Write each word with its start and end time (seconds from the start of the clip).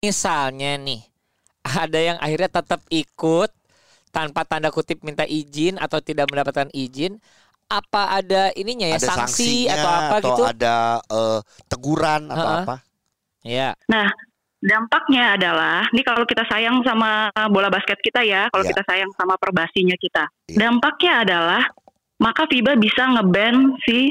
misalnya 0.00 0.80
nih 0.80 1.00
ada 1.60 1.98
yang 2.00 2.18
akhirnya 2.18 2.50
tetap 2.50 2.80
ikut 2.88 3.50
tanpa 4.10 4.42
tanda 4.42 4.72
kutip 4.72 5.04
minta 5.06 5.22
izin 5.22 5.76
atau 5.78 6.00
tidak 6.02 6.26
mendapatkan 6.32 6.66
izin 6.72 7.20
apa 7.70 8.18
ada 8.18 8.50
ininya 8.58 8.90
ya 8.90 8.98
ada 8.98 9.06
sanksi 9.06 9.70
sanksinya 9.70 9.74
atau 9.78 9.90
apa 9.94 10.16
gitu 10.26 10.42
ada 10.42 10.74
eh, 11.06 11.38
teguran 11.70 12.22
atau 12.26 12.42
Heeh. 12.42 12.62
apa? 12.66 12.76
ya 13.46 13.70
Nah, 13.86 14.10
dampaknya 14.58 15.38
adalah, 15.38 15.86
nih 15.94 16.02
kalau 16.04 16.26
kita 16.26 16.44
sayang 16.50 16.82
sama 16.84 17.30
bola 17.48 17.70
basket 17.72 17.96
kita 18.04 18.20
ya, 18.20 18.50
kalau 18.52 18.66
Iya. 18.66 18.70
kita 18.74 18.82
sayang 18.84 19.10
sama 19.16 19.38
perbasinya 19.40 19.96
kita, 19.96 20.26
Iya. 20.50 20.56
dampaknya 20.66 21.12
adalah 21.24 21.62
maka 22.20 22.44
FIBA 22.50 22.76
bisa 22.76 23.06
ngeban 23.16 23.78
si 23.86 24.10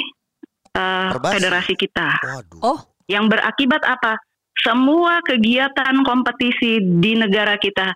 uh, 0.74 1.14
Perbasi. 1.14 1.34
federasi 1.38 1.74
kita. 1.78 2.10
Waduh. 2.24 2.62
oh 2.64 2.80
Yang 3.06 3.26
berakibat 3.38 3.84
apa? 3.86 4.18
Semua 4.60 5.24
kegiatan 5.24 6.04
kompetisi 6.04 6.84
di 7.00 7.16
negara 7.16 7.56
kita 7.56 7.96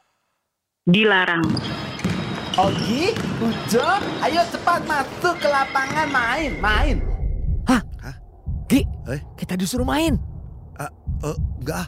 dilarang. 0.81 1.43
Ogi, 2.53 3.11
Ujo, 3.41 3.83
ayo 4.21 4.41
cepat 4.47 4.85
masuk 4.85 5.35
ke 5.37 5.47
lapangan 5.47 6.07
main, 6.07 6.51
main. 6.59 6.97
Gi 8.63 8.81
Eh? 9.05 9.21
kita 9.35 9.53
disuruh 9.53 9.83
main 9.83 10.15
Eh, 10.79 10.89
enggak 11.59 11.77
ah. 11.77 11.87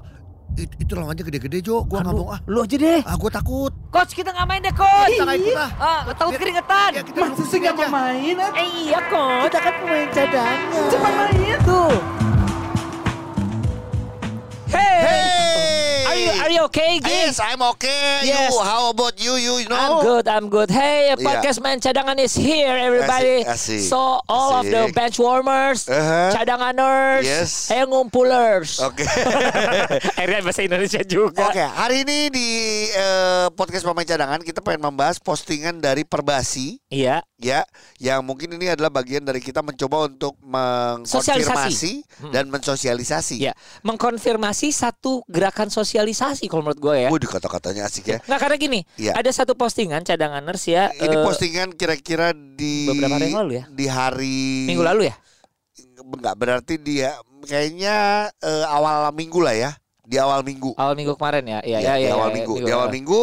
It- 0.54 0.72
itu 0.78 0.94
lawannya 0.94 1.24
gede-gede 1.24 1.60
Jo, 1.60 1.82
gua 1.82 2.00
nggak 2.00 2.14
Aduh, 2.14 2.28
mau 2.28 2.36
ah. 2.36 2.40
lu 2.46 2.60
aja 2.62 2.78
deh 2.78 3.02
Ah, 3.02 3.16
gua 3.16 3.28
takut. 3.28 3.72
coach 3.90 4.14
kita 4.14 4.30
nggak 4.30 4.46
main 4.46 4.62
deh 4.62 4.72
coach 4.72 5.10
Kita 5.10 5.24
nggak 5.26 5.40
ikut 5.42 5.58
ah. 5.58 5.72
ah 5.82 6.14
takut 6.14 6.34
keringetan 6.38 6.90
Ya, 6.94 7.02
kita 7.02 7.20
Masa 7.26 7.44
sih 7.44 7.58
nggak 7.58 7.76
mau 7.76 7.90
main? 7.90 8.36
ah? 8.38 8.52
eh 8.54 8.68
iya 8.84 9.00
coach 9.08 9.44
Kita 9.50 9.60
kan 9.62 9.74
pemain 9.78 10.08
cadangan. 10.10 10.88
Cepat 10.88 11.12
main 11.18 11.58
tuh. 11.64 11.92
Are 16.38 16.52
you 16.52 16.62
okay 16.66 17.00
Gi 17.00 17.08
Yes, 17.08 17.40
I'm 17.40 17.62
okay. 17.74 18.24
Yes. 18.24 18.52
You, 18.52 18.60
how 18.60 18.90
about 18.90 19.16
you? 19.18 19.36
You 19.36 19.66
know? 19.66 19.76
I'm 19.76 19.96
good, 20.02 20.26
I'm 20.28 20.48
good. 20.48 20.70
Hey, 20.70 21.14
podcast 21.18 21.60
man 21.60 21.80
cadangan 21.80 22.18
is 22.18 22.34
here, 22.34 22.72
everybody. 22.72 23.44
Asik, 23.44 23.80
asik. 23.80 23.82
So 23.88 24.20
all 24.26 24.52
of 24.56 24.66
the 24.66 24.90
Asik. 24.90 24.94
bench 24.94 25.18
warmers, 25.18 25.88
Uh-huh. 25.88 26.32
cadanganers, 26.34 27.24
Yes. 27.24 27.68
hey 27.68 27.84
ngumpulers. 27.84 28.82
Oke. 28.82 29.06
Akhirnya 30.18 30.42
bahasa 30.42 30.62
Indonesia 30.62 31.02
juga. 31.02 31.50
Oke, 31.50 31.62
hari 31.62 32.04
ini 32.04 32.30
di 32.30 32.50
eh, 32.90 33.48
podcast 33.54 33.84
pemain 33.84 34.06
cadangan 34.06 34.42
kita 34.42 34.60
pengen 34.60 34.86
membahas 34.86 35.18
postingan 35.18 35.80
dari 35.80 36.04
Perbasi 36.04 36.78
Iya, 36.88 37.24
ya, 37.36 37.68
yang 38.00 38.24
mungkin 38.24 38.56
ini 38.56 38.72
adalah 38.72 38.88
bagian 38.88 39.24
dari 39.24 39.44
kita 39.44 39.60
mencoba 39.60 40.08
untuk 40.08 40.40
mengkonfirmasi. 40.40 41.94
Hmm. 42.16 42.32
dan 42.32 42.48
mensosialisasi. 42.48 43.44
iya. 43.44 43.52
Mengkonfirmasi 43.84 44.72
satu 44.72 45.22
gerakan 45.28 45.68
sosialisasi 45.68 46.48
kalau 46.48 46.64
menurut 46.64 46.80
gue 46.80 46.96
ya. 47.06 47.10
Waduh 47.12 47.28
kata-katanya 47.28 47.86
asik 47.88 48.08
ya. 48.08 48.20
Nggak 48.24 48.40
karena 48.40 48.56
gini, 48.56 48.80
Iya. 48.96 49.14
ada 49.20 49.32
satu 49.36 49.54
postingan 49.54 50.08
cadanganers 50.08 50.64
ya. 50.64 50.96
Ini 50.96 51.12
eh, 51.12 51.24
postingan 51.24 51.70
kira-kira 51.76 52.32
di 52.32 52.88
beberapa 52.88 53.20
hari 53.20 53.28
yang 53.32 53.40
lalu 53.44 53.54
ya? 53.60 53.64
Di 53.68 53.86
hari 53.92 54.40
minggu 54.72 54.84
lalu 54.84 55.02
ya. 55.12 55.16
Enggak 56.00 56.36
berarti 56.40 56.76
dia 56.80 57.12
kayaknya 57.44 57.96
eh, 58.40 58.66
awal 58.68 59.12
minggu 59.12 59.40
lah 59.44 59.56
ya. 59.56 59.72
Di 60.06 60.22
awal 60.22 60.46
minggu. 60.46 60.78
Awal 60.78 60.94
minggu 60.94 61.18
kemarin 61.18 61.44
ya. 61.50 61.60
Iya, 61.66 61.78
Ya, 61.82 61.82
iya, 61.82 61.94
di 61.98 62.04
iya. 62.06 62.14
awal 62.14 62.30
iya, 62.30 62.36
minggu. 62.38 62.54
Di 62.62 62.72
awal 62.72 62.90
minggu 62.94 63.22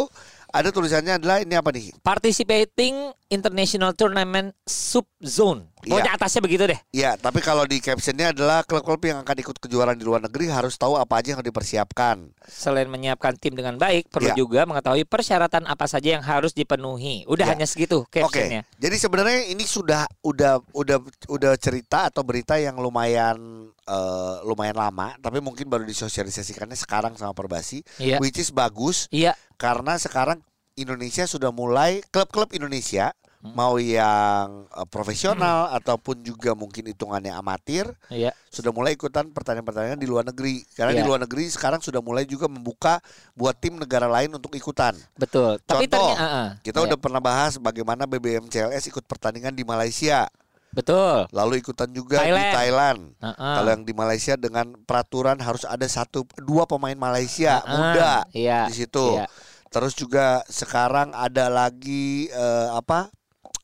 ada 0.52 0.68
tulisannya 0.68 1.16
adalah 1.16 1.40
ini 1.40 1.56
apa 1.56 1.72
nih? 1.72 1.96
Participating 2.04 3.10
International 3.26 3.96
Tournament 3.96 4.52
Subzone. 4.68 5.72
Iya. 5.82 5.98
Pokoknya 5.98 6.12
atasnya 6.14 6.42
begitu 6.44 6.62
deh. 6.68 6.78
Ya, 6.94 7.16
tapi 7.16 7.40
kalau 7.40 7.64
di 7.64 7.80
captionnya 7.80 8.30
adalah 8.30 8.62
klub-klub 8.62 9.02
yang 9.02 9.24
akan 9.24 9.36
ikut 9.40 9.56
kejuaraan 9.58 9.98
di 9.98 10.04
luar 10.06 10.22
negeri 10.22 10.46
harus 10.46 10.78
tahu 10.78 10.94
apa 10.94 11.18
aja 11.18 11.32
yang 11.34 11.42
harus 11.42 11.48
dipersiapkan. 11.50 12.30
Selain 12.46 12.86
menyiapkan 12.86 13.34
tim 13.34 13.56
dengan 13.56 13.80
baik, 13.80 14.06
perlu 14.12 14.30
Ya. 14.30 14.36
juga 14.36 14.62
mengetahui 14.62 15.02
persyaratan 15.02 15.66
apa 15.66 15.88
saja 15.90 16.14
yang 16.14 16.22
harus 16.22 16.52
dipenuhi. 16.52 17.24
Udah 17.26 17.48
Ya. 17.48 17.56
hanya 17.56 17.66
segitu 17.66 18.04
Oke, 18.06 18.22
captionnya. 18.22 18.62
jadi 18.78 18.94
sebenarnya 18.94 19.50
ini 19.50 19.64
sudah 19.66 20.06
udah 20.22 20.62
udah 20.70 21.02
udah 21.26 21.52
cerita 21.58 22.12
atau 22.12 22.22
berita 22.22 22.60
yang 22.60 22.76
lumayan 22.78 23.66
eh, 23.82 24.36
lumayan 24.46 24.78
lama, 24.78 25.18
tapi 25.18 25.42
mungkin 25.42 25.66
baru 25.66 25.82
disosialisasikannya 25.82 26.78
sekarang 26.78 27.18
sama 27.18 27.34
Perbasi, 27.34 27.82
Iya. 27.98 28.22
which 28.22 28.38
is 28.38 28.54
bagus 28.54 29.10
Iya. 29.10 29.34
karena 29.58 29.98
sekarang 29.98 30.38
Indonesia 30.74 31.24
sudah 31.24 31.50
mulai 31.50 32.00
klub-klub 32.08 32.52
Indonesia 32.52 33.12
Hmm. 33.42 33.58
mau 33.58 33.74
yang 33.74 34.70
eh, 34.70 34.86
profesional 34.86 35.66
ataupun 35.74 36.22
juga 36.22 36.54
mungkin 36.54 36.86
hitungannya 36.86 37.34
amatir 37.34 37.90
Iya. 38.06 38.30
sudah 38.46 38.70
mulai 38.70 38.94
ikutan 38.94 39.34
pertandingan-pertandingan 39.34 39.98
di 39.98 40.06
luar 40.06 40.22
negeri 40.22 40.62
karena 40.78 40.94
di 40.94 41.02
Iya. 41.02 41.08
luar 41.10 41.26
negeri 41.26 41.50
sekarang 41.50 41.82
sudah 41.82 41.98
mulai 41.98 42.22
juga 42.22 42.46
membuka 42.46 43.02
buat 43.34 43.58
tim 43.58 43.74
negara 43.74 44.06
lain 44.06 44.30
untuk 44.30 44.54
ikutan. 44.54 44.94
Betul. 45.18 45.58
Tapi 45.58 45.90
Contoh, 45.90 46.14
ternyata 46.14 46.22
uh-uh. 46.22 46.48
Kita 46.62 46.78
Iya. 46.78 46.86
udah 46.86 46.98
pernah 47.02 47.18
bahas 47.18 47.58
bagaimana 47.58 48.06
BBM 48.06 48.46
CLS 48.46 48.86
ikut 48.86 49.02
pertandingan 49.02 49.50
di 49.50 49.66
Malaysia, 49.66 50.30
betul. 50.70 51.26
lalu 51.34 51.58
ikutan 51.58 51.90
juga 51.90 52.22
di 52.22 52.30
Thailand. 52.30 52.54
Thailand. 52.54 53.00
Uh-uh. 53.18 53.54
Kalau 53.58 53.68
yang 53.74 53.82
di 53.82 53.90
Malaysia 53.92 54.34
dengan 54.38 54.70
peraturan 54.86 55.42
harus 55.42 55.66
ada 55.66 55.84
satu 55.84 56.22
dua 56.38 56.62
pemain 56.62 56.94
Malaysia 56.94 57.58
Uh-uh. 57.58 57.74
muda 57.74 58.22
Iya. 58.30 58.70
di 58.70 58.74
situ. 58.78 59.18
Iya. 59.18 59.26
Terus 59.72 59.96
juga 59.96 60.44
sekarang 60.46 61.16
ada 61.16 61.48
lagi 61.48 62.28
eh, 62.28 62.68
apa? 62.70 63.08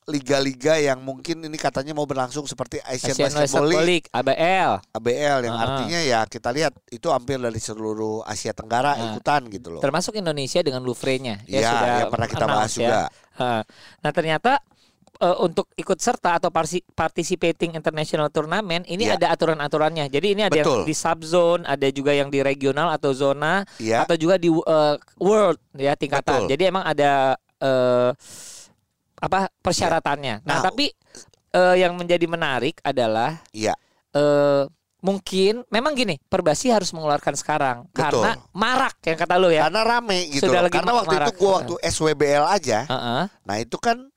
liga-liga 0.09 0.81
yang 0.81 1.05
mungkin 1.05 1.45
ini 1.45 1.61
katanya 1.61 1.93
mau 1.93 2.09
berlangsung 2.09 2.49
seperti 2.49 2.81
Asian, 2.81 3.13
Asian 3.13 3.29
Basketball 3.29 3.69
Basketball 3.69 3.69
League 3.69 3.85
League, 3.85 4.09
ABL. 4.09 4.73
ABL 4.97 5.39
yang 5.45 5.53
Ah. 5.53 5.65
artinya 5.69 6.01
ya 6.01 6.21
kita 6.25 6.49
lihat 6.49 6.73
itu 6.89 7.13
hampir 7.13 7.37
dari 7.37 7.61
seluruh 7.61 8.25
Asia 8.25 8.57
Tenggara 8.57 8.97
Ah. 8.97 9.05
ikutan 9.13 9.45
gitu 9.53 9.69
loh. 9.69 9.85
Termasuk 9.85 10.17
Indonesia 10.17 10.65
dengan 10.65 10.81
Louvre-nya. 10.81 11.45
Iya, 11.45 11.61
Ya, 11.61 11.69
sudah 11.69 11.89
yang 12.01 12.09
pernah 12.09 12.29
kita 12.33 12.47
bahas 12.49 12.73
juga. 12.73 13.13
Ha. 13.37 13.69
Nah, 14.01 14.11
ternyata 14.17 14.65
eh, 15.19 15.37
untuk 15.39 15.67
ikut 15.75 15.99
serta 15.99 16.37
atau 16.37 16.49
parsi- 16.49 16.87
participating 16.89 17.75
international 17.75 18.29
tournament 18.29 18.87
ini 18.87 19.05
Iya. 19.05 19.17
ada 19.17 19.27
aturan-aturannya. 19.31 20.06
Jadi 20.06 20.27
ini 20.33 20.43
ada 20.43 20.55
Betul. 20.55 20.83
yang 20.83 20.87
di 20.87 20.95
subzone, 20.95 21.62
ada 21.65 21.87
juga 21.89 22.11
yang 22.11 22.27
di 22.27 22.39
regional 22.39 22.89
atau 22.89 23.11
zona 23.11 23.67
Iya. 23.77 24.03
atau 24.03 24.15
juga 24.15 24.37
di 24.37 24.47
eh, 24.49 24.95
world 25.19 25.59
ya 25.75 25.93
tingkatan. 25.93 26.47
Betul. 26.47 26.51
Jadi 26.51 26.62
emang 26.65 26.84
ada 26.84 27.34
eh, 27.59 28.11
apa 29.19 29.51
persyaratannya. 29.59 30.43
Nah, 30.43 30.49
Nah, 30.49 30.59
tapi 30.62 30.95
eh, 31.50 31.77
yang 31.77 31.93
menjadi 31.93 32.23
menarik 32.25 32.79
adalah 32.81 33.43
Iya. 33.50 33.75
eh 34.11 34.65
mungkin 34.99 35.62
memang 35.69 35.95
gini, 35.95 36.19
Perbasi 36.21 36.71
harus 36.71 36.91
mengeluarkan 36.91 37.35
sekarang 37.35 37.77
Betul. 37.89 38.19
karena 38.23 38.35
marak 38.50 38.99
yang 39.03 39.15
kata 39.17 39.35
lu 39.35 39.49
ya. 39.49 39.67
Karena 39.67 39.83
rame 39.85 40.27
gitu 40.29 40.47
Sudah 40.47 40.59
loh. 40.59 40.67
lagi 40.67 40.75
Karena 40.75 40.93
waktu 40.93 41.06
itu 41.09 41.19
marak. 41.23 41.37
gua 41.39 41.50
waktu 41.56 41.75
SWBL 41.85 42.45
aja. 42.47 42.79
Heeh. 42.85 43.23
Nah, 43.31 43.56
itu 43.56 43.77
kan 43.79 44.11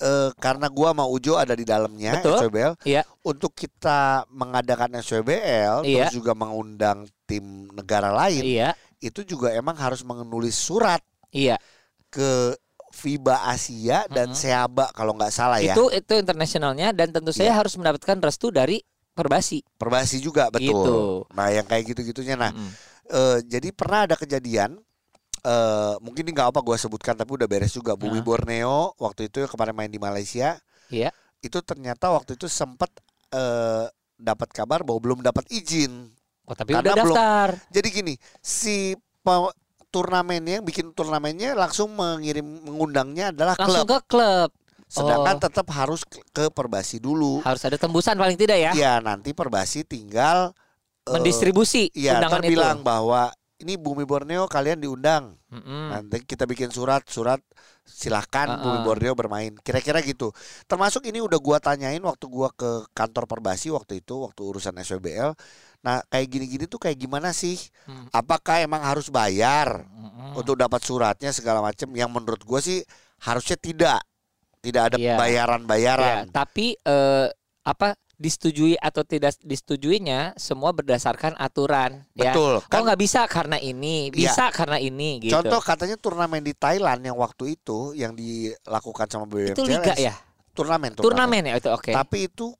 eh, 0.00 0.30
karena 0.42 0.66
gua 0.70 0.90
sama 0.90 1.04
Ujo 1.06 1.38
ada 1.38 1.54
di 1.54 1.62
dalamnya 1.62 2.18
Betul. 2.18 2.38
SWBL 2.48 2.72
Iya. 2.82 3.02
untuk 3.22 3.54
kita 3.54 4.26
mengadakan 4.30 4.98
SWBL 4.98 5.86
Iya. 5.86 6.08
terus 6.10 6.14
juga 6.18 6.32
mengundang 6.34 7.06
tim 7.24 7.70
negara 7.72 8.10
lain 8.12 8.42
Iya, 8.44 8.76
itu 9.00 9.24
juga 9.24 9.54
emang 9.54 9.76
harus 9.78 10.04
menulis 10.04 10.54
surat 10.58 11.00
iya. 11.30 11.56
ke 12.10 12.54
FIBA 12.94 13.50
Asia 13.50 14.06
dan 14.06 14.30
Mm-mm. 14.30 14.38
SEABA 14.38 14.94
kalau 14.94 15.18
nggak 15.18 15.34
salah 15.34 15.58
ya. 15.58 15.74
Itu 15.74 15.90
itu 15.90 16.14
internasionalnya 16.14 16.94
dan 16.94 17.10
tentu 17.10 17.34
saya 17.34 17.50
harus 17.50 17.74
mendapatkan 17.74 18.22
restu 18.22 18.54
dari 18.54 18.78
Perbasi. 19.14 19.62
Perbasi 19.78 20.18
juga 20.18 20.50
betul. 20.50 20.70
Gitu. 20.74 20.98
Nah, 21.38 21.46
yang 21.50 21.66
kayak 21.66 21.86
gitu-gitunya 21.90 22.34
nah 22.34 22.50
Mm-mm. 22.50 22.70
eh, 23.10 23.38
jadi 23.46 23.70
pernah 23.70 24.10
ada 24.10 24.14
kejadian 24.18 24.78
eh 25.44 25.94
mungkin 26.00 26.24
ini 26.24 26.32
nggak 26.32 26.48
apa 26.50 26.60
gue 26.60 26.72
sebutkan 26.74 27.12
tapi 27.12 27.30
udah 27.30 27.44
beres 27.44 27.70
juga 27.70 27.92
Bumi 27.92 28.18
Nah. 28.18 28.24
Borneo 28.24 28.76
waktu 28.96 29.28
itu 29.28 29.44
kemarin 29.46 29.72
main 29.72 29.88
di 29.88 29.98
Malaysia 29.98 30.56
Iya. 30.88 31.12
itu 31.38 31.60
ternyata 31.60 32.08
waktu 32.08 32.34
itu 32.34 32.48
sempat 32.48 32.88
eh 33.28 33.86
dapat 34.14 34.48
kabar 34.48 34.80
bahwa 34.80 34.98
belum 34.98 35.20
dapat 35.20 35.44
izin 35.48 36.08
Oh, 36.44 36.52
tapi 36.52 36.72
Karena 36.72 36.92
udah 36.92 36.94
belum- 36.98 37.16
daftar. 37.16 37.48
jadi 37.68 37.88
gini 37.90 38.14
si 38.38 38.92
turnamennya 39.88 40.60
yang 40.60 40.66
bikin 40.66 40.90
turnamennya 40.90 41.54
langsung 41.54 41.88
mengirim 41.90 42.44
mengundangnya 42.60 43.30
adalah 43.30 43.54
Langsung 43.54 43.84
klub 43.84 43.88
ke 43.90 43.98
klub. 44.06 44.50
sedangkan 44.84 45.36
Oh. 45.36 45.42
tetap 45.42 45.66
harus 45.70 46.04
ke, 46.04 46.50
Perbasi 46.50 46.98
dulu 46.98 47.40
Harus 47.40 47.64
ada 47.64 47.74
tembusan 47.74 48.14
paling 48.14 48.36
tidak 48.36 48.58
ya. 48.58 48.72
ya 48.72 48.92
nanti 48.98 49.32
Perbasi 49.32 49.82
tinggal 49.82 50.52
eh, 51.02 51.12
Mendistribusi 51.12 51.88
Iya, 51.90 52.20
undangan 52.20 52.40
ntar 52.40 52.44
itu. 52.44 52.52
bilang 52.52 52.78
bahwa 52.80 53.32
ini 53.64 53.80
Bumi 53.80 54.04
Borneo 54.04 54.44
kalian 54.44 54.84
diundang. 54.84 55.40
Mm-mm. 55.48 55.88
Nanti 55.88 56.20
kita 56.20 56.44
bikin 56.44 56.68
surat, 56.68 57.00
surat 57.08 57.40
silahkan 57.80 58.46
Ah, 58.46 58.60
Bumi. 58.60 58.84
Borneo 58.84 59.16
bermain. 59.16 59.56
Kira-kira 59.64 60.04
gitu. 60.04 60.36
Termasuk 60.68 61.08
ini 61.08 61.24
udah 61.24 61.40
gua 61.40 61.56
tanyain 61.56 62.04
waktu 62.04 62.28
gua 62.28 62.52
ke 62.52 62.84
kantor 62.92 63.24
Perbasi 63.24 63.72
waktu 63.72 64.04
itu, 64.04 64.20
waktu 64.20 64.40
urusan 64.44 64.76
SWBL. 64.76 65.32
Nah, 65.80 66.04
kayak 66.12 66.28
gini-gini 66.28 66.64
tuh 66.68 66.76
kayak 66.76 67.00
gimana 67.00 67.32
sih? 67.32 67.56
Hmm. 67.88 68.04
Apakah 68.12 68.60
emang 68.60 68.84
harus 68.84 69.08
bayar 69.08 69.88
Mm-mm. 69.88 70.36
untuk 70.36 70.60
dapat 70.60 70.84
suratnya 70.84 71.32
segala 71.32 71.64
macam? 71.64 71.88
Yang 71.96 72.10
menurut 72.12 72.42
gua 72.44 72.60
sih 72.60 72.84
harusnya 73.24 73.56
tidak. 73.56 74.00
Tidak 74.60 74.80
ada 74.92 74.96
Iya. 74.96 75.16
bayaran-bayaran. 75.16 76.28
Ya, 76.28 76.32
tapi 76.32 76.76
eh, 76.76 77.28
apa 77.64 77.96
disetujui 78.14 78.78
atau 78.78 79.02
tidak 79.02 79.34
disetujuinya 79.42 80.32
semua 80.34 80.70
berdasarkan 80.70 81.34
aturan 81.34 82.06
ya. 82.14 82.30
Betul, 82.30 82.62
Oh 82.62 82.66
kan- 82.70 82.86
nggak 82.86 83.00
bisa 83.00 83.26
karena 83.26 83.58
ini, 83.58 84.08
Iya. 84.08 84.14
bisa 84.14 84.44
karena 84.50 84.78
ini 84.78 85.18
gitu. 85.18 85.34
Contoh 85.34 85.58
katanya 85.58 85.98
turnamen 85.98 86.40
di 86.40 86.54
Thailand 86.54 87.02
yang 87.02 87.18
waktu 87.18 87.54
itu 87.54 87.90
yang 87.92 88.14
dilakukan 88.14 89.06
sama 89.06 89.26
BBM 89.26 89.52
itu 89.52 89.62
liga 89.64 89.94
ya, 89.98 90.14
Turnamen, 90.54 90.94
turnamen 90.94 91.42
ya 91.50 91.58
itu 91.58 91.66
oke. 91.66 91.90
Tapi 91.90 92.30
itu 92.30 92.54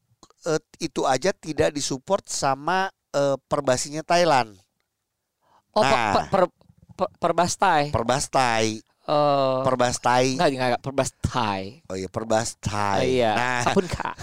eh, 0.45 0.59
itu 0.79 1.07
aja 1.07 1.31
tidak 1.31 1.71
disupport 1.71 2.27
sama 2.27 2.91
eh, 3.11 3.39
perbasinya 3.47 4.03
Thailand, 4.03 4.59
Oh 5.71 5.81
per, 5.81 5.91
Nah. 5.95 6.13
per, 6.13 6.25
per, 6.27 6.45
per, 6.95 7.09
perbastai. 7.19 7.91
Perbastai, 7.91 8.83
Oh, 9.05 9.61
Perbastai. 9.69 10.41
enggak 10.41 10.49
enggak 10.49 10.81
perbastai. 10.81 11.85
Oh 11.93 11.97
iya, 11.97 12.09
Perbastai. 12.09 13.05
iya. 13.21 13.33
Nah, 13.37 13.61
Apun 13.69 13.85
kak. 13.85 14.17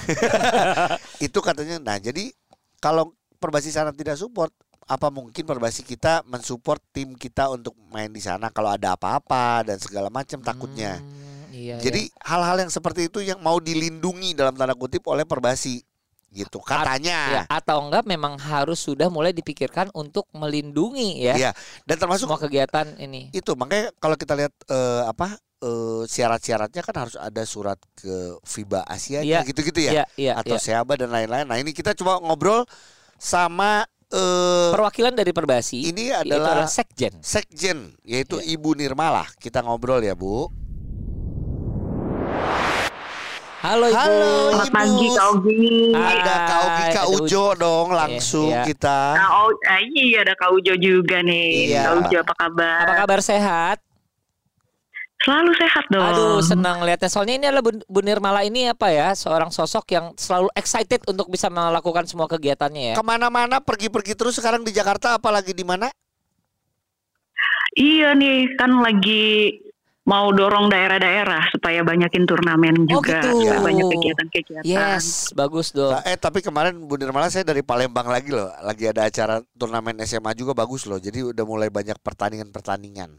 itu 1.25 1.37
katanya 1.37 1.77
nah 1.77 1.97
jadi 2.01 2.33
kalau 2.81 3.13
perbasi 3.37 3.69
sana 3.69 3.93
tidak 3.93 4.17
support 4.17 4.49
apa 4.89 5.07
mungkin 5.13 5.45
perbasi 5.45 5.85
kita 5.85 6.25
mensupport 6.25 6.81
tim 6.89 7.13
kita 7.13 7.53
untuk 7.53 7.77
main 7.93 8.09
di 8.09 8.19
sana 8.19 8.49
kalau 8.49 8.73
ada 8.73 8.97
apa-apa 8.97 9.69
dan 9.69 9.77
segala 9.77 10.09
macam 10.09 10.41
takutnya. 10.41 10.97
Hmm, 10.97 11.53
iya, 11.53 11.77
Jadi 11.77 12.09
hal-hal 12.25 12.65
yang 12.65 12.71
seperti 12.73 13.05
itu 13.07 13.21
yang 13.21 13.37
mau 13.39 13.61
dilindungi 13.61 14.33
dalam 14.33 14.57
tanda 14.57 14.73
kutip 14.73 15.05
oleh 15.07 15.23
perbasi 15.23 15.85
gitu 16.31 16.63
Ya, 16.63 16.67
katanya. 16.87 17.19
atau 17.51 17.83
enggak 17.83 18.07
memang 18.07 18.39
harus 18.39 18.79
sudah 18.79 19.11
mulai 19.11 19.31
dipikirkan 19.31 19.91
untuk 19.91 20.25
melindungi 20.31 21.19
ya 21.21 21.35
Iya. 21.35 21.51
Dan 21.83 21.99
termasuk 21.99 22.25
semua 22.25 22.39
kegiatan 22.39 22.87
ini. 22.95 23.27
itu 23.31 23.51
makanya 23.53 23.91
kalau 23.99 24.15
kita 24.15 24.33
lihat 24.33 24.55
eh, 24.65 25.03
apa 25.05 25.35
eh, 25.59 26.03
syarat-syaratnya 26.07 26.81
kan 26.81 26.95
harus 26.97 27.15
ada 27.15 27.43
surat 27.43 27.75
ke 27.93 28.39
FIBA 28.41 28.81
Asia 28.85 29.19
Iya. 29.21 29.43
gitu-gitu 29.43 29.83
ya 29.83 29.91
Iya, 29.91 30.05
iya, 30.15 30.33
atau 30.39 30.55
iya. 30.55 30.63
SEABA 30.63 30.93
dan 30.97 31.11
lain-lain. 31.11 31.43
Nah, 31.45 31.59
ini 31.59 31.71
kita 31.71 31.91
coba 31.93 32.17
ngobrol 32.17 32.63
sama 33.15 33.83
eh, 34.07 34.69
Perwakilan 34.71 35.11
dari 35.11 35.31
Perbasi 35.31 35.83
ini 35.85 36.11
adalah 36.11 36.63
adalah 36.63 36.67
sekjen. 36.67 37.19
Sekjen 37.19 37.91
yaitu 38.03 38.39
Iya. 38.39 38.55
Ibu 38.55 38.75
Nirmala. 38.75 39.27
Kita 39.35 39.63
ngobrol 39.63 39.99
ya, 39.99 40.15
Bu. 40.15 40.47
Halo 43.61 43.93
Ibu. 43.93 43.93
Halo, 43.93 44.33
Selamat 44.57 44.65
Ibu. 44.65 44.73
pagi 44.73 45.07
Kak 45.13 45.27
Ogi. 45.37 45.69
Ada 45.93 46.35
Kak 46.49 46.61
Ugi 46.65 46.85
Kak 46.97 47.07
Ujo 47.13 47.45
dong 47.53 47.87
langsung 47.93 48.49
iya. 48.49 48.65
kita. 48.65 48.99
Kak 49.13 49.31
O- 49.37 49.61
ah, 49.69 49.79
iya 49.85 50.17
ada 50.25 50.33
Kak 50.33 50.49
Ujo 50.49 50.73
juga 50.81 51.21
nih. 51.21 51.69
Iya. 51.69 51.85
Kak 51.85 51.93
Ujo 52.01 52.17
apa 52.25 52.33
kabar? 52.33 52.85
Apa 52.89 52.93
kabar 53.05 53.19
sehat? 53.21 53.77
Selalu 55.21 55.53
sehat 55.61 55.85
dong. 55.93 56.01
Aduh 56.01 56.41
senang 56.41 56.81
lihatnya 56.81 57.05
soalnya 57.05 57.37
ini 57.37 57.45
adalah 57.53 57.61
Bu 57.85 58.01
Nirmala 58.01 58.41
ini 58.41 58.65
apa 58.65 58.89
ya 58.89 59.13
seorang 59.13 59.53
sosok 59.53 59.85
yang 59.93 60.09
selalu 60.17 60.49
excited 60.57 61.05
untuk 61.05 61.29
bisa 61.29 61.45
melakukan 61.53 62.09
semua 62.09 62.25
kegiatannya 62.25 62.81
ya. 62.81 62.95
Ke 62.97 63.05
mana-mana 63.05 63.61
pergi-pergi 63.61 64.17
terus 64.17 64.41
sekarang 64.41 64.65
di 64.65 64.73
Jakarta 64.73 65.21
apalagi 65.21 65.53
di 65.53 65.61
mana? 65.61 65.93
Iya 67.77 68.17
nih 68.17 68.57
kan 68.57 68.81
lagi 68.81 69.53
mau 70.11 70.27
dorong 70.29 70.67
daerah-daerah 70.67 71.47
supaya 71.49 71.79
banyakin 71.81 72.27
turnamen 72.27 72.83
Oh, 72.83 72.99
juga, 72.99 73.23
gitu. 73.23 73.31
supaya 73.39 73.63
banyak 73.63 73.85
kegiatan-kegiatan. 73.87 74.63
Yes, 74.63 75.31
bagus 75.31 75.71
dong. 75.71 75.95
Nah, 75.95 76.03
eh 76.03 76.19
tapi 76.19 76.39
kemarin 76.39 76.75
Bu 76.75 76.99
Nirmala 76.99 77.31
saya 77.31 77.47
dari 77.47 77.63
Palembang 77.63 78.05
lagi 78.05 78.27
loh. 78.29 78.51
Lagi 78.59 78.85
ada 78.85 79.07
acara 79.07 79.39
turnamen 79.53 79.95
SMA 80.01 80.35
juga 80.35 80.51
bagus 80.51 80.83
loh. 80.83 80.99
Jadi 80.99 81.23
udah 81.25 81.45
mulai 81.45 81.71
banyak 81.71 81.95
pertandingan-pertandingan. 81.97 83.15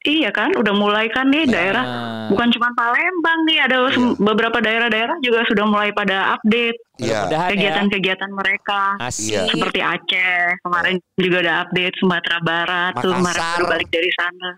Iya 0.00 0.32
kan, 0.32 0.56
udah 0.56 0.72
mulai 0.72 1.12
kan 1.12 1.28
nih 1.28 1.44
daerah. 1.44 1.84
Nah, 1.84 2.28
Bukan 2.32 2.48
cuma 2.50 2.72
Palembang 2.72 3.44
nih, 3.44 3.58
ada 3.60 3.84
sem- 3.90 4.16
beberapa 4.16 4.56
daerah-daerah 4.58 5.20
juga 5.20 5.44
sudah 5.44 5.68
mulai 5.68 5.92
pada 5.92 6.40
update 6.40 6.78
Iya. 6.96 7.28
ya. 7.28 7.52
kegiatan-kegiatan 7.52 8.32
mereka. 8.32 8.96
Asik. 8.96 9.28
Iya. 9.28 9.52
Seperti 9.52 9.80
Aceh 9.84 10.56
kemarin 10.64 10.96
juga 11.14 11.36
ada 11.44 11.54
update 11.60 12.00
Sumatera 12.00 12.38
Barat 12.40 12.92
tuh 12.96 13.12
kemarin 13.12 13.28
Makassar. 13.28 13.56
baru 13.60 13.64
balik 13.68 13.88
dari 13.92 14.10
sana. 14.16 14.50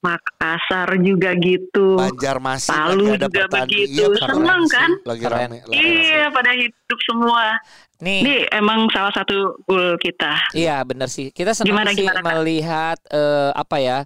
Makassar 0.00 0.88
juga 0.98 1.36
gitu. 1.36 2.00
Banjarmasin 2.00 2.72
Palu 2.72 3.04
lagi 3.04 3.16
ada 3.20 3.26
juga 3.28 3.42
pertandingan. 3.46 3.68
begitu. 3.68 4.08
Iya. 4.10 4.24
Seneng 4.24 4.62
kan? 4.66 4.90
Lagi 5.04 5.24
rame. 5.24 5.58
lagi 5.60 5.76
Iya, 5.76 6.24
pada 6.32 6.50
hidup 6.56 6.98
semua. 7.04 7.44
Nih, 8.00 8.18
Ini 8.24 8.34
emang 8.56 8.88
salah 8.88 9.12
satu 9.12 9.60
goal 9.68 10.00
kita. 10.00 10.32
iya 10.56 10.80
benar 10.82 11.12
sih. 11.12 11.28
Kita 11.28 11.52
senang 11.52 11.84
Gimana, 11.84 11.90
sih 11.92 12.00
gimana, 12.00 12.24
melihat 12.32 12.96
eh, 13.12 13.52
apa 13.52 13.76
ya? 13.76 13.98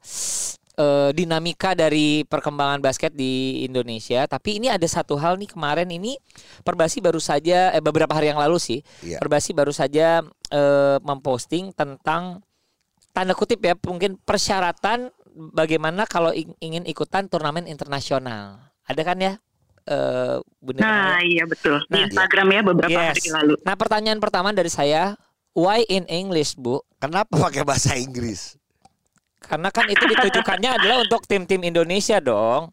eh, 0.75 1.11
dinamika 1.14 1.79
dari 1.79 2.26
perkembangan 2.26 2.82
basket 2.82 3.14
di 3.14 3.62
Indonesia. 3.62 4.26
Tapi 4.26 4.58
ini 4.58 4.67
ada 4.67 4.82
satu 4.85 5.14
hal 5.14 5.38
nih 5.38 5.46
kemarin 5.46 5.87
ini 5.87 6.19
Perbasi 6.67 6.99
baru 6.99 7.23
saja 7.23 7.70
eh, 7.70 7.79
beberapa 7.79 8.11
hari 8.11 8.35
yang 8.35 8.43
lalu 8.43 8.58
sih 8.58 8.82
Iya. 8.99 9.23
Perbasi 9.23 9.55
baru 9.55 9.70
saja 9.70 10.26
eh, 10.50 10.96
memposting 10.99 11.70
tentang 11.70 12.43
tanda 13.14 13.31
kutip 13.31 13.62
ya 13.62 13.79
mungkin 13.79 14.19
persyaratan 14.19 15.14
bagaimana 15.35 16.05
kalau 16.05 16.31
ing- 16.31 16.55
ingin 16.59 16.85
ikutan 16.85 17.27
turnamen 17.27 17.67
internasional. 17.67 18.59
Ada 18.85 19.03
kan 19.03 19.19
ya? 19.19 19.33
Eh 19.85 20.37
Bu 20.59 20.73
Nirmala? 20.73 20.87
Nah, 20.87 21.19
iya 21.21 21.45
betul. 21.45 21.77
Di 21.85 21.93
Nah, 21.93 22.07
Instagram 22.07 22.47
ya 22.49 22.61
beberapa 22.63 22.91
Yes. 22.95 23.09
hari 23.13 23.29
lalu. 23.35 23.55
Nah, 23.61 23.75
pertanyaan 23.75 24.17
pertama 24.17 24.49
dari 24.51 24.69
saya, 24.69 25.19
why 25.53 25.85
in 25.85 26.07
English, 26.07 26.55
Bu? 26.55 26.81
Kenapa 26.97 27.35
pakai 27.35 27.63
bahasa 27.63 27.93
Inggris? 27.95 28.57
Karena 29.39 29.69
kan 29.69 29.85
itu 29.87 30.01
ditujukannya 30.01 30.71
adalah 30.81 31.03
untuk 31.03 31.27
tim-tim 31.27 31.61
Indonesia 31.61 32.17
dong. 32.17 32.73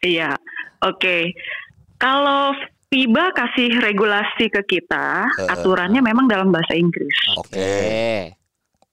Iya. 0.00 0.32
Oke. 0.80 1.36
Kalau 1.96 2.56
FIBA 2.88 3.30
kasih 3.30 3.70
regulasi 3.78 4.48
ke 4.48 4.64
kita, 4.66 5.28
Eh. 5.38 5.48
aturannya 5.50 6.00
memang 6.00 6.24
dalam 6.24 6.48
bahasa 6.48 6.72
Inggris. 6.72 7.12
Oke. 7.36 8.32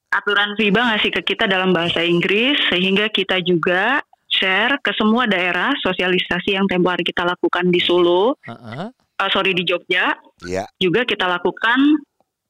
Aturan 0.08 0.56
FIBA 0.56 0.82
ngasih 0.96 1.12
ke 1.12 1.36
kita 1.36 1.46
dalam 1.46 1.76
bahasa 1.76 2.00
Inggris 2.00 2.56
sehingga 2.72 3.12
kita 3.12 3.44
juga 3.44 4.00
share 4.32 4.80
ke 4.80 4.96
semua 4.96 5.28
daerah 5.28 5.76
sosialisasi 5.84 6.56
yang 6.56 6.64
tempo 6.68 6.88
hari 6.88 7.04
kita 7.04 7.28
lakukan 7.28 7.68
di 7.68 7.80
Solo, 7.80 8.40
Heeh. 8.44 8.88
eh, 8.94 9.30
sorry 9.32 9.52
di 9.52 9.68
Jogja, 9.68 10.16
Iya. 10.44 10.64
juga 10.80 11.04
kita 11.04 11.28
lakukan 11.28 11.80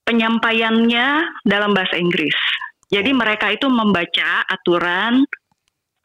penyampaiannya 0.03 1.07
dalam 1.43 1.73
bahasa 1.73 1.97
Inggris. 1.97 2.35
Jadi 2.87 3.11
Oh. 3.11 3.19
mereka 3.19 3.51
itu 3.51 3.67
membaca 3.67 4.45
aturan 4.45 5.25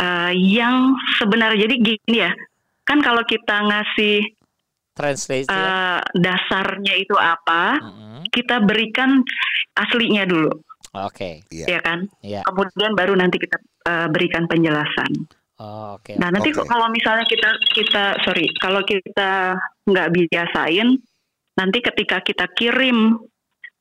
eh, 0.00 0.32
yang 0.34 0.98
sebenarnya 1.14 1.62
jadi 1.62 1.74
gini 1.78 2.16
ya, 2.18 2.32
kan 2.82 2.98
kalau 2.98 3.22
kita 3.22 3.54
ngasih 3.62 4.24
Translate. 4.98 5.46
ya. 5.46 5.54
eh, 5.54 6.00
dasarnya 6.18 6.94
itu 6.98 7.14
apa, 7.14 7.78
Mm-mm. 7.78 8.26
kita 8.34 8.66
berikan 8.66 9.22
aslinya 9.72 10.26
dulu, 10.26 10.50
Oke. 10.92 11.40
Iya. 11.48 11.66
ya 11.78 11.80
kan? 11.80 12.04
Iya. 12.20 12.40
Kemudian 12.44 12.92
baru 12.92 13.16
nanti 13.16 13.40
kita 13.40 13.56
eh, 13.88 14.08
berikan 14.12 14.44
penjelasan. 14.44 15.10
Oh, 15.62 15.96
Oke. 15.96 16.18
Nah 16.20 16.28
nanti 16.28 16.52
Oke. 16.52 16.68
kalau 16.68 16.88
misalnya 16.92 17.24
kita 17.24 17.50
kita 17.72 18.04
sorry 18.26 18.50
kalau 18.60 18.84
kita 18.84 19.56
nggak 19.88 20.08
biasain 20.12 21.00
nanti 21.56 21.78
ketika 21.80 22.20
kita 22.20 22.44
kirim 22.52 23.16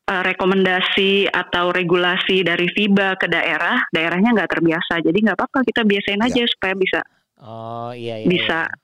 eh, 0.08 0.24
rekomendasi 0.24 1.28
atau 1.28 1.76
regulasi 1.76 2.48
dari 2.48 2.72
FIBA 2.72 3.20
ke 3.20 3.28
daerah 3.28 3.82
daerahnya 3.92 4.32
nggak 4.36 4.52
terbiasa 4.56 5.04
jadi 5.04 5.18
nggak 5.20 5.38
apa-apa 5.40 5.68
kita 5.68 5.82
biasain 5.84 6.22
aja 6.22 6.44
supaya 6.48 6.76
bisa 6.80 7.02
Oh, 7.42 7.90
iya 7.90 8.22
iya. 8.22 8.28
bisa 8.30 8.60
iya. 8.70 8.81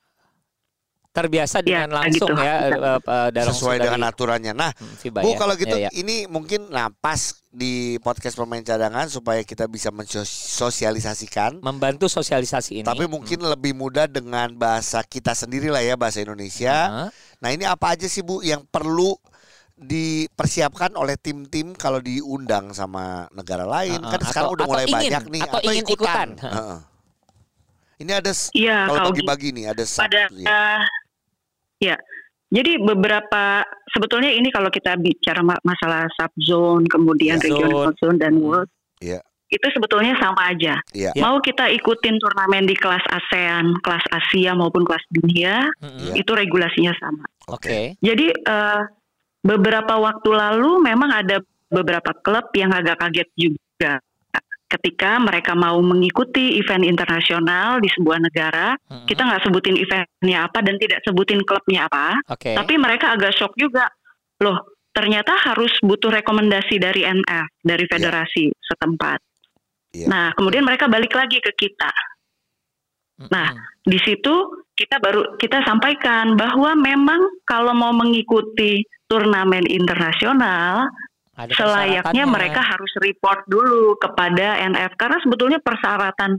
Terbiasa 1.18 1.56
dengan 1.58 1.88
Ya, 1.88 1.96
langsung 1.98 2.30
gitu. 2.30 2.38
ya 2.38 2.54
eh, 2.70 3.28
dalam 3.30 3.50
Sesuai 3.50 3.76
dari, 3.76 3.84
dengan 3.84 4.02
aturannya. 4.04 4.52
Nah, 4.52 4.70
hmm, 4.70 4.94
FIBA 4.96 5.20
Bu 5.20 5.30
ya. 5.30 5.36
kalau 5.36 5.54
gitu 5.54 5.74
Iya, 5.74 5.82
iya. 5.84 5.90
ini 5.92 6.24
mungkin 6.26 6.68
nah 6.68 6.88
pas 6.88 7.18
di 7.48 7.72
podcast 7.98 8.34
pemain 8.34 8.60
cadangan 8.60 9.06
supaya 9.06 9.42
kita 9.42 9.66
bisa 9.66 9.90
mensosialisasikan 9.90 11.58
membantu 11.58 12.06
sosialisasi 12.06 12.80
ini. 12.80 12.84
tapi 12.84 13.04
mungkin 13.04 13.40
lebih 13.40 13.72
mudah 13.72 14.06
dengan 14.06 14.52
bahasa 14.52 15.02
kita 15.02 15.32
sendiri 15.32 15.66
lah 15.66 15.80
ya 15.80 15.94
bahasa 15.94 16.20
Indonesia. 16.20 16.76
Heeh. 16.86 17.08
Nah, 17.38 17.50
ini 17.50 17.64
apa 17.64 17.92
aja 17.92 18.06
sih 18.06 18.20
Bu 18.20 18.40
yang 18.40 18.62
perlu 18.64 19.18
dipersiapkan 19.74 20.90
oleh 20.92 21.14
tim-tim 21.14 21.70
kalau 21.72 21.98
diundang 21.98 22.70
sama 22.72 23.30
negara 23.30 23.62
lain 23.62 23.94
Uh-uh, 23.96 24.10
kan 24.10 24.20
sekarang 24.24 24.48
atau- 24.48 24.56
udah 24.56 24.66
mulai 24.66 24.82
atau 24.82 24.90
ingin, 24.90 24.98
banyak 25.00 25.24
nih 25.28 25.42
atau 25.44 25.60
ingin 25.64 25.84
ikutan. 25.84 26.28
Heeh. 26.36 26.78
Ini 27.98 28.12
ada 28.12 28.30
Iya 28.52 28.78
kalau 28.86 29.10
bagi-bagi 29.10 29.48
nih 29.50 29.64
ada 29.68 29.82
pada 29.88 30.30
ya. 30.30 30.46
eh, 30.46 30.82
ya 31.78 31.96
jadi 32.48 32.80
beberapa 32.80 33.60
sebetulnya 33.92 34.32
ini 34.32 34.48
kalau 34.48 34.68
kita 34.68 34.96
bicara 34.96 35.44
ma- 35.44 35.60
masalah 35.62 36.08
subzone 36.16 36.88
kemudian 36.88 37.36
Ya. 37.38 37.44
regional 37.44 37.92
zone 37.96 38.18
dan 38.18 38.40
world 38.40 38.68
Iya. 38.98 39.20
itu 39.48 39.66
sebetulnya 39.70 40.16
sama 40.18 40.48
aja 40.48 40.80
Iya. 40.90 41.12
Ya. 41.12 41.22
mau 41.22 41.38
kita 41.38 41.68
ikutin 41.70 42.18
turnamen 42.18 42.64
di 42.64 42.74
kelas 42.74 43.04
ASEAN 43.04 43.78
kelas 43.80 44.04
Asia 44.10 44.52
maupun 44.52 44.82
kelas 44.82 45.04
dunia. 45.08 45.68
Iya. 45.80 46.12
itu 46.16 46.30
regulasinya 46.32 46.92
sama 46.96 47.24
Oke. 47.48 47.94
jadi 48.00 48.26
eh, 48.32 48.80
beberapa 49.38 49.94
waktu 49.96 50.30
lalu 50.30 50.82
memang 50.82 51.10
ada 51.14 51.38
beberapa 51.68 52.10
klub 52.18 52.48
yang 52.56 52.72
agak 52.72 52.96
kaget 52.98 53.28
juga 53.36 54.00
ketika 54.68 55.16
mereka 55.16 55.56
mau 55.56 55.80
mengikuti 55.80 56.60
event 56.60 56.84
internasional 56.84 57.80
di 57.80 57.88
sebuah 57.88 58.20
negara, 58.20 58.76
Mm-mm. 58.76 59.08
kita 59.08 59.24
nggak 59.24 59.42
sebutin 59.48 59.76
eventnya 59.80 60.44
apa 60.44 60.60
dan 60.60 60.76
tidak 60.76 61.00
sebutin 61.02 61.40
klubnya 61.42 61.88
apa, 61.88 62.20
Oke. 62.28 62.52
tapi 62.52 62.76
mereka 62.76 63.16
agak 63.16 63.32
shock 63.32 63.56
juga, 63.56 63.88
loh 64.44 64.76
ternyata 64.92 65.32
harus 65.40 65.72
butuh 65.80 66.10
rekomendasi 66.10 66.76
dari 66.76 67.06
NF, 67.06 67.64
dari 67.64 67.84
federasi 67.88 68.50
setempat. 68.60 69.18
Iya. 69.94 70.06
Nah, 70.10 70.26
kemudian 70.36 70.66
mereka 70.66 70.90
balik 70.90 71.16
lagi 71.16 71.40
ke 71.40 71.52
kita. 71.56 71.92
Mm-mm. 73.24 73.32
nah, 73.32 73.48
Di 73.88 73.96
situ 74.04 74.34
kita 74.76 75.00
baru 75.00 75.40
kita 75.40 75.64
sampaikan 75.64 76.36
bahwa 76.36 76.76
memang 76.76 77.40
kalau 77.48 77.72
mau 77.72 77.90
mengikuti 77.96 78.84
turnamen 79.08 79.64
internasional, 79.64 80.92
Ada 81.38 81.54
selayaknya 81.54 82.24
mereka 82.26 82.58
harus 82.60 82.90
report 82.98 83.46
dulu 83.46 83.94
kepada 83.96 84.58
NF 84.66 84.92
karena 84.94 85.18
sebetulnya 85.22 85.58
persyaratan 85.58 86.34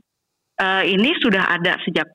eh, 0.56 0.84
ini 0.86 1.15
sudah 1.18 1.48
ada 1.50 1.79
sejak 1.82 2.12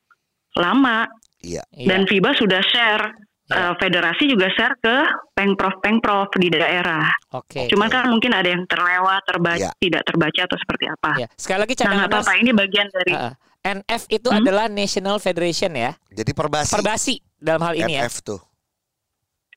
lama 0.54 1.08
Iya. 1.40 1.64
dan 1.82 2.04
FIBA 2.04 2.36
sudah 2.36 2.60
share 2.62 3.04
Iya. 3.44 3.56
eh, 3.56 3.74
federasi 3.76 4.24
juga 4.26 4.48
share 4.48 4.76
ke 4.78 4.96
pengprov 5.32 5.80
pengprov 5.80 6.28
di 6.34 6.48
daerah. 6.48 7.04
Oke. 7.30 7.68
Cuman 7.68 7.88
kan 7.88 8.08
mungkin 8.08 8.32
ada 8.32 8.46
yang 8.46 8.64
terlewat, 8.64 9.20
terbaca, 9.24 9.60
Iya. 9.60 9.72
tidak 9.76 10.04
terbaca 10.04 10.40
atau 10.42 10.56
seperti 10.56 10.84
apa. 10.86 11.10
Ya. 11.18 11.28
Sekali 11.36 11.58
lagi 11.60 11.72
Nah, 11.72 11.78
cadangan 11.78 11.98
nggak 11.98 12.12
apa-apa. 12.14 12.32
Ini 12.36 12.50
bagian 12.52 12.88
dari 12.88 13.12
ah. 13.12 13.32
NF 13.64 14.02
itu 14.10 14.28
Hmm? 14.28 14.40
adalah 14.40 14.68
National 14.68 15.16
Federation 15.16 15.72
ya. 15.72 15.96
Jadi 16.08 16.32
perbasi, 16.32 16.72
Perbasi 16.72 17.14
dalam 17.34 17.60
hal 17.60 17.74
ini 17.74 17.96
ya. 17.96 18.04
NF 18.04 18.20
tuh. 18.20 18.40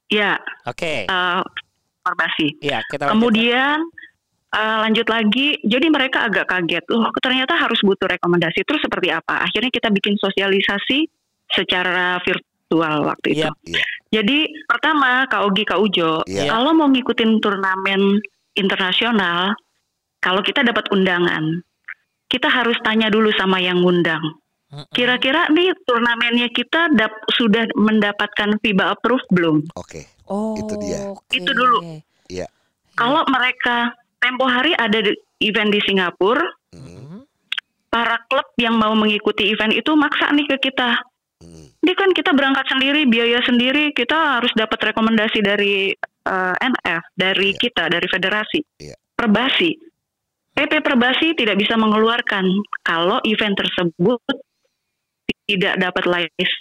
ya 0.07 0.39
Oke. 0.63 1.03
eh, 1.03 1.41
perbasi. 2.07 2.47
Iya, 2.63 2.79
kita. 2.87 3.11
Kemudian 3.11 3.77
eh, 4.47 4.77
lanjut 4.87 5.07
lagi, 5.11 5.59
jadi 5.61 5.87
mereka 5.91 6.23
agak 6.31 6.47
kaget, 6.47 6.87
loh 6.87 7.11
ternyata 7.19 7.59
harus 7.59 7.83
butuh 7.83 8.07
rekomendasi. 8.07 8.63
Terus 8.63 8.79
seperti 8.79 9.11
apa? 9.11 9.43
Akhirnya 9.43 9.67
kita 9.67 9.91
bikin 9.91 10.15
sosialisasi 10.15 11.03
secara 11.51 12.19
virtual 12.23 13.07
waktu 13.07 13.27
itu. 13.35 13.43
Iya. 13.43 13.51
Iya. 13.67 13.83
Jadi 14.07 14.37
pertama 14.63 15.27
Kak 15.27 15.43
Ogi, 15.43 15.63
Kak 15.67 15.79
Ujo, 15.83 16.23
Iya. 16.23 16.47
kalau 16.47 16.71
mau 16.71 16.87
ngikutin 16.87 17.43
turnamen 17.43 18.23
internasional, 18.55 19.51
kalau 20.23 20.39
kita 20.41 20.63
dapat 20.63 20.87
undangan, 20.95 21.61
kita 22.27 22.47
harus 22.51 22.75
tanya 22.83 23.07
dulu 23.07 23.31
sama 23.35 23.59
yang 23.59 23.83
ngundang. 23.83 24.19
Mm-mm. 24.67 24.83
Kira-kira 24.91 25.47
nih 25.47 25.71
turnamennya 25.87 26.51
kita 26.51 26.91
dap- 26.91 27.23
sudah 27.31 27.71
mendapatkan 27.79 28.59
FIBA 28.59 28.99
approve 28.99 29.23
belum? 29.31 29.63
Oke. 29.79 30.03
Oh, 30.27 30.55
Itu 30.55 30.73
dia. 30.77 31.07
oke. 31.07 31.31
Itu 31.31 31.47
dulu. 31.49 32.03
Iya. 32.27 32.47
Kalau 32.93 33.23
mereka 33.25 33.91
tempo 34.17 34.43
hari 34.43 34.73
ada 34.73 34.99
di- 34.99 35.15
event 35.39 35.69
di 35.69 35.79
Singapura, 35.81 36.43
Mm, 36.73 36.83
Mm. 36.83 37.19
para 37.87 38.19
klub 38.25 38.43
yang 38.57 38.75
mau 38.75 38.91
mengikuti 38.91 39.47
event 39.47 39.71
itu 39.71 39.93
maksa 39.93 40.29
nih 40.31 40.45
ke 40.45 40.69
kita. 40.69 40.99
mm. 41.39 41.79
Ini 41.79 41.93
kan 41.93 42.09
kita 42.11 42.33
berangkat 42.33 42.67
sendiri, 42.67 43.05
biaya 43.05 43.39
sendiri, 43.41 43.93
kita 43.93 44.37
harus 44.37 44.51
dapat 44.53 44.91
rekomendasi 44.91 45.39
dari 45.39 45.93
eh, 46.27 46.55
NF, 46.59 47.03
dari 47.15 47.55
Iya. 47.55 47.59
kita, 47.61 47.83
dari 47.87 48.03
federasi. 48.03 48.59
Iya. 48.77 48.99
Perbasi. 49.15 49.71
PP 50.51 50.83
Perbasi 50.83 51.31
tidak 51.33 51.55
bisa 51.55 51.79
mengeluarkan 51.79 52.43
kalau 52.81 53.23
event 53.23 53.55
tersebut 53.55 54.19
tidak 55.47 55.79
dapat 55.79 56.03
license 56.03 56.51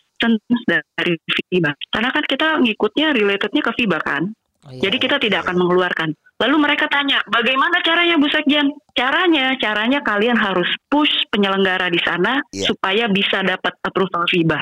dari 0.96 1.14
FIBA. 1.20 1.72
Karena 1.92 2.10
kan 2.10 2.24
kita 2.24 2.48
ngikutnya 2.64 3.12
relatednya 3.12 3.62
ke 3.62 3.72
FIBA 3.76 3.98
kan. 4.02 4.22
Oh, 4.66 4.72
iya. 4.74 4.88
Jadi 4.88 4.96
kita 4.98 5.16
tidak 5.22 5.46
akan 5.46 5.62
mengeluarkan. 5.62 6.10
Lalu 6.36 6.56
mereka 6.60 6.84
tanya, 6.90 7.22
bagaimana 7.30 7.80
caranya 7.80 8.20
Bu 8.20 8.28
Sekjen? 8.28 8.68
Caranya, 8.92 9.56
caranya 9.56 10.04
kalian 10.04 10.36
harus 10.36 10.68
push 10.90 11.12
penyelenggara 11.32 11.88
di 11.88 12.00
sana 12.02 12.42
Iya. 12.52 12.68
supaya 12.74 13.08
bisa 13.08 13.40
dapat 13.40 13.72
approval 13.80 14.26
FIBA. 14.28 14.60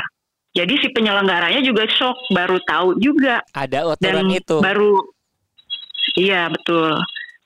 Jadi 0.55 0.75
si 0.79 0.87
penyelenggaranya 0.95 1.59
juga 1.67 1.83
shock, 1.91 2.15
baru 2.31 2.63
tahu 2.63 3.03
juga 3.03 3.43
ada 3.59 3.91
dan 3.99 4.23
aturan 4.23 4.29
itu. 4.39 4.57
baru, 4.63 4.95
iya 6.15 6.47
betul, 6.47 6.95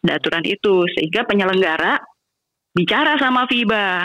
ada 0.04 0.12
aturan 0.20 0.44
itu 0.44 0.84
sehingga 0.92 1.24
penyelenggara 1.24 1.96
bicara 2.76 3.16
sama 3.16 3.48
FIBA, 3.48 4.04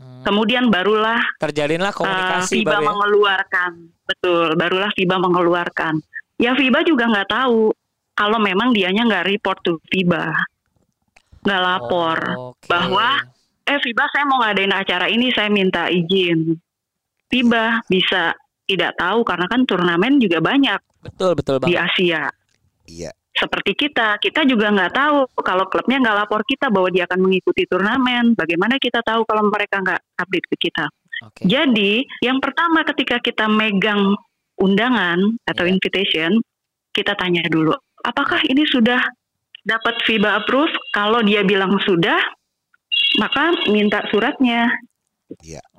Hmm. 0.00 0.24
kemudian 0.24 0.72
barulah 0.72 1.20
Terjalinlah 1.36 1.92
uh, 1.92 1.96
komunikasi 2.00 2.64
FIBA 2.64 2.72
baru 2.72 2.80
ya. 2.80 2.88
mengeluarkan, 2.88 3.72
betul, 4.08 4.46
barulah 4.56 4.90
FIBA 4.96 5.16
mengeluarkan. 5.20 5.94
Ya 6.40 6.56
FIBA 6.56 6.88
juga 6.88 7.04
nggak 7.04 7.28
tahu 7.28 7.68
kalau 8.16 8.40
memang 8.40 8.72
dianya 8.72 9.04
nggak 9.04 9.28
report 9.28 9.60
tuh 9.60 9.76
FIBA, 9.92 10.32
nggak 11.44 11.60
lapor 11.60 12.18
Oh, 12.32 12.56
Oke. 12.56 12.64
bahwa 12.64 13.20
eh 13.68 13.76
FIBA 13.76 14.04
saya 14.08 14.24
mau 14.24 14.40
ngadain 14.40 14.72
acara 14.72 15.06
ini 15.12 15.28
saya 15.36 15.52
minta 15.52 15.92
izin. 15.92 16.56
FIBA 17.28 17.84
bisa 17.84 18.32
tidak 18.64 18.96
tahu 18.96 19.20
karena 19.20 19.46
kan 19.52 19.68
turnamen 19.68 20.16
juga 20.16 20.40
banyak 20.40 20.80
betul 21.04 21.36
betul 21.36 21.56
di 21.60 21.76
banget. 21.76 21.92
Asia. 21.92 22.22
Iya. 22.88 23.12
Seperti 23.40 23.72
kita, 23.72 24.20
kita 24.20 24.44
juga 24.44 24.68
nggak 24.68 24.92
tahu 24.92 25.18
kalau 25.40 25.64
klubnya 25.64 25.96
nggak 25.96 26.16
lapor 26.20 26.44
kita 26.44 26.68
bahwa 26.68 26.92
dia 26.92 27.08
akan 27.08 27.24
mengikuti 27.24 27.64
turnamen. 27.64 28.36
Bagaimana 28.36 28.76
kita 28.76 29.00
tahu 29.00 29.24
kalau 29.24 29.48
mereka 29.48 29.80
nggak 29.80 30.00
update 30.20 30.46
ke 30.52 30.68
kita? 30.68 30.84
Oke. 31.24 31.48
Jadi, 31.48 32.04
yang 32.20 32.36
pertama 32.36 32.84
ketika 32.84 33.16
kita 33.16 33.48
megang 33.48 34.12
undangan 34.60 35.16
atau 35.48 35.64
Iya. 35.64 35.72
invitation, 35.72 36.36
kita 36.92 37.16
tanya 37.16 37.40
dulu, 37.48 37.72
apakah 38.04 38.44
ini 38.44 38.68
sudah 38.68 39.00
dapat 39.64 40.04
FIBA 40.04 40.44
approve? 40.44 40.72
Kalau 40.92 41.24
dia 41.24 41.40
bilang 41.40 41.80
sudah, 41.80 42.20
maka 43.16 43.56
minta 43.72 44.04
suratnya, 44.12 44.68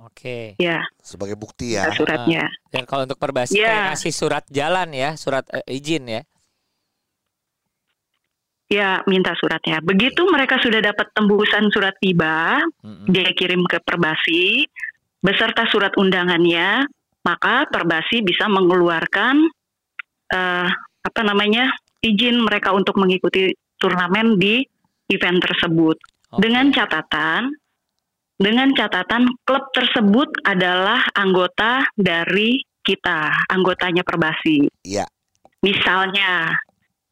Oke. 0.01 0.56
ya, 0.58 0.82
Sebagai 1.03 1.38
bukti 1.38 1.77
ya. 1.77 1.89
minta 1.89 1.98
suratnya. 1.98 2.44
Dan 2.74 2.89
kalau 2.89 3.06
untuk 3.06 3.22
perbasi 3.22 3.62
Iya. 3.62 3.68
kayak 3.70 3.84
ngasih 3.94 4.13
surat 4.13 4.44
jalan 4.50 4.89
ya, 4.98 5.13
surat 5.13 5.46
eh, 5.53 5.62
izin 5.70 6.10
ya. 6.10 6.22
Ya, 8.71 9.03
minta 9.03 9.35
suratnya. 9.35 9.83
Begitu 9.83 10.23
mereka 10.31 10.55
sudah 10.63 10.79
dapat 10.79 11.11
tembusan 11.11 11.67
surat 11.75 11.91
FIBA, 11.99 12.63
Mm-mm. 12.87 13.07
dia 13.11 13.35
kirim 13.35 13.67
ke 13.67 13.83
Perbasi 13.83 14.63
beserta 15.21 15.67
surat 15.69 15.91
undangannya, 15.99 16.87
maka 17.21 17.67
Perbasi 17.67 18.23
bisa 18.23 18.47
mengeluarkan 18.47 19.43
eh, 20.33 20.69
apa 21.03 21.21
namanya 21.21 21.67
izin 22.01 22.41
mereka 22.41 22.73
untuk 22.73 22.97
mengikuti 22.97 23.53
turnamen 23.77 24.39
di 24.39 24.65
event 25.11 25.43
tersebut. 25.43 25.97
Oke. 26.33 26.41
Dengan 26.41 26.73
catatan, 26.73 27.53
dengan 28.39 28.73
catatan 28.73 29.29
klub 29.45 29.69
tersebut 29.75 30.47
adalah 30.47 31.05
anggota 31.13 31.85
dari 31.93 32.57
kita, 32.81 33.51
anggotanya 33.51 34.01
Perbasi. 34.01 34.65
Iya. 34.81 35.05
Misalnya 35.61 36.57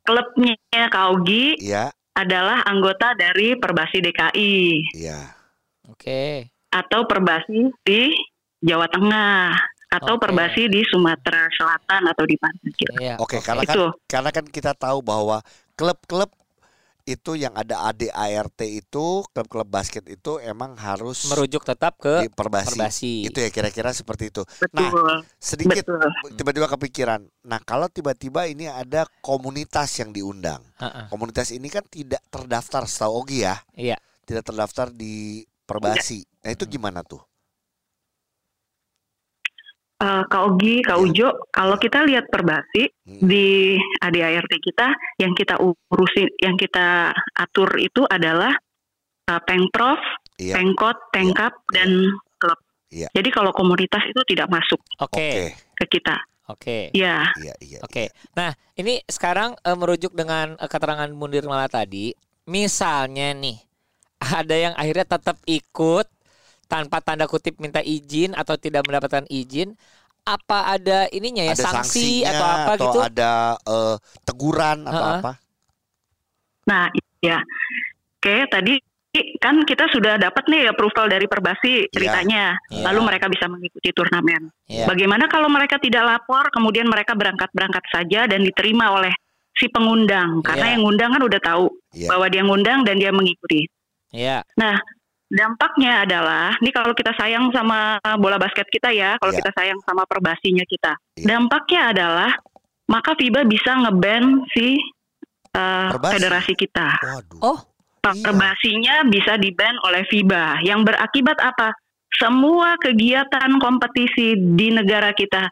klubnya 0.01 0.55
Kaugi 0.87 1.57
Iya. 1.59 1.91
adalah 2.13 2.63
anggota 2.63 3.15
dari 3.15 3.55
Perbasi 3.55 3.99
DKI 3.99 4.57
Iya. 4.95 5.19
Oke. 5.89 6.49
atau 6.69 7.05
Perbasi 7.05 7.73
di 7.81 8.13
Jawa 8.59 8.85
Tengah 8.87 9.55
atau 9.89 10.15
Oke. 10.15 10.29
Perbasi 10.29 10.69
di 10.69 10.85
Sumatera 10.85 11.49
Selatan 11.49 12.05
atau 12.05 12.23
di 12.27 12.37
mana 12.37 12.59
gitu. 12.69 12.93
Iya. 13.01 13.17
Oke, 13.17 13.41
karena 13.41 13.65
kan 13.65 13.73
Itu. 13.73 13.85
karena 14.05 14.29
kan 14.29 14.45
kita 14.45 14.77
tahu 14.77 15.01
bahwa 15.01 15.41
klub-klub 15.73 16.29
itu 17.09 17.33
yang 17.33 17.53
ada 17.57 17.89
ADART 17.89 18.61
itu 18.69 19.25
klub-klub 19.33 19.65
basket 19.65 20.05
itu 20.05 20.37
emang 20.37 20.77
harus 20.77 21.25
merujuk 21.25 21.65
tetap 21.65 21.97
ke 21.97 22.29
perbasi. 22.29 22.77
perbasi. 22.77 23.13
Itu 23.25 23.41
ya 23.41 23.49
kira-kira 23.49 23.89
seperti 23.89 24.29
itu. 24.29 24.45
Nah, 24.69 24.93
Betul. 24.93 25.15
sedikit 25.41 25.85
betul. 25.89 26.37
tiba-tiba 26.37 26.67
kepikiran. 26.69 27.25
Nah, 27.45 27.57
kalau 27.65 27.89
tiba-tiba 27.89 28.45
ini 28.45 28.69
ada 28.69 29.09
komunitas 29.25 29.89
yang 29.97 30.13
diundang. 30.13 30.61
Ha-ha. 30.77 31.09
Komunitas 31.09 31.49
ini 31.49 31.67
kan 31.73 31.81
tidak 31.89 32.21
terdaftar 32.29 32.85
setahu 32.85 33.25
Ogi 33.25 33.41
ya. 33.41 33.57
Iya. 33.73 33.97
Tidak 34.23 34.45
terdaftar 34.45 34.93
di 34.93 35.41
perbasi. 35.65 36.21
Nah, 36.45 36.53
itu 36.53 36.69
gimana 36.69 37.01
tuh? 37.01 37.28
Eh, 39.99 40.23
Kak 40.31 40.43
Ogi, 40.47 40.79
Kak 40.79 40.95
Iya. 40.95 41.03
Ujo, 41.03 41.27
kalau 41.51 41.75
kita 41.75 42.07
lihat 42.07 42.31
Perbasi 42.31 42.87
Hmm. 43.03 43.19
di 43.19 43.75
ADART 43.99 44.47
kita 44.47 44.87
yang 45.19 45.35
kita 45.35 45.59
urusin, 45.59 46.31
yang 46.39 46.55
kita 46.55 47.11
atur 47.35 47.67
itu 47.75 48.07
adalah 48.07 48.55
eh, 49.27 49.41
Pengprov, 49.43 49.99
Iya. 50.39 50.55
Pengkot, 50.55 50.97
Pengkap 51.11 51.53
dan 51.69 51.91
klub. 52.39 52.57
Iya. 52.89 53.11
Jadi 53.11 53.29
kalau 53.29 53.51
komunitas 53.51 54.01
itu 54.07 54.23
tidak 54.25 54.47
masuk. 54.47 54.79
Oke. 54.97 55.53
ke 55.75 55.85
kita. 55.85 56.15
Oke. 56.47 56.89
Ya, 56.91 57.29
Iya, 57.37 57.53
iya. 57.61 57.79
Oke. 57.83 58.09
Nah, 58.33 58.51
ini 58.75 59.03
sekarang 59.05 59.53
eh, 59.61 59.75
merujuk 59.75 60.15
dengan 60.15 60.55
eh, 60.55 60.65
keterangan 60.65 61.11
Mundir 61.11 61.43
Mala 61.43 61.67
tadi, 61.67 62.15
misalnya 62.47 63.35
nih 63.35 63.59
ada 64.19 64.55
yang 64.55 64.73
akhirnya 64.75 65.05
tetap 65.05 65.37
ikut 65.45 66.07
tanpa 66.69 67.01
tanda 67.01 67.25
kutip 67.25 67.57
minta 67.57 67.81
izin 67.81 68.37
atau 68.37 68.53
tidak 68.55 68.85
mendapatkan 68.85 69.25
izin, 69.25 69.73
apa 70.21 70.77
ada 70.77 71.09
ininya 71.09 71.41
ya 71.41 71.57
Ada 71.57 71.65
sanksi 71.65 72.21
sanksinya 72.21 72.29
atau 72.29 72.45
apa 72.45 72.71
gitu? 72.77 72.99
ada 73.01 73.31
eh, 73.57 73.95
teguran 74.23 74.77
atau 74.85 75.01
Ha-ha. 75.03 75.17
apa? 75.19 75.31
Nah, 76.69 76.85
ya. 77.19 77.41
Oke, 78.19 78.45
tadi 78.51 78.77
kan 79.41 79.65
kita 79.65 79.89
sudah 79.89 80.21
dapat 80.21 80.45
nih 80.45 80.69
approval 80.69 81.09
dari 81.09 81.25
Perbasi 81.25 81.89
ceritanya, 81.89 82.53
Iya. 82.69 82.83
lalu 82.85 83.09
mereka 83.09 83.25
bisa 83.25 83.49
mengikuti 83.49 83.89
turnamen. 83.89 84.53
Iya. 84.69 84.85
Bagaimana 84.85 85.25
kalau 85.25 85.49
mereka 85.49 85.81
tidak 85.81 86.05
lapor, 86.05 86.45
kemudian 86.53 86.85
mereka 86.85 87.17
berangkat-berangkat 87.17 87.83
saja 87.89 88.29
dan 88.29 88.45
diterima 88.45 88.93
oleh 88.93 89.09
si 89.57 89.65
pengundang, 89.73 90.45
karena 90.45 90.69
Iya. 90.69 90.73
yang 90.77 90.81
ngundang 90.85 91.09
kan 91.17 91.23
udah 91.25 91.41
tahu 91.41 91.65
Iya. 91.97 92.07
bahwa 92.13 92.25
dia 92.29 92.43
ngundang 92.45 92.79
dan 92.85 92.95
dia 93.01 93.09
mengikuti. 93.09 93.65
Iya. 94.13 94.45
Nah, 94.61 94.77
dampaknya 95.29 96.03
adalah, 96.03 96.57
ini 96.57 96.73
kalau 96.73 96.91
kita 96.97 97.13
sayang 97.15 97.53
sama 97.53 98.01
bola 98.17 98.41
basket 98.41 98.65
kita 98.67 98.89
ya, 98.89 99.15
kalau 99.21 99.31
Iya. 99.31 99.39
kita 99.45 99.51
sayang 99.53 99.79
sama 99.85 100.03
perbasinya 100.09 100.65
kita, 100.65 100.97
Iya. 101.15 101.25
dampaknya 101.37 101.81
adalah 101.93 102.31
maka 102.89 103.13
FIBA 103.13 103.45
bisa 103.45 103.77
ngeban 103.85 104.41
si 104.49 104.81
uh, 105.53 105.93
Perbasi. 105.93 106.13
federasi 106.17 106.53
kita. 106.57 106.89
Waduh. 106.97 107.39
Oh, 107.45 107.59
Iya. 107.99 108.25
Perbasinya 108.25 108.95
bisa 109.05 109.35
diban 109.37 109.75
oleh 109.85 110.07
FIBA, 110.09 110.65
yang 110.65 110.81
berakibat 110.81 111.37
apa? 111.37 111.75
Semua 112.17 112.73
kegiatan 112.81 113.51
kompetisi 113.61 114.33
di 114.33 114.73
negara 114.73 115.13
kita 115.13 115.45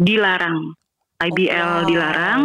dilarang. 0.00 0.72
IBL 1.20 1.84
wow. 1.84 1.86
dilarang, 1.86 2.40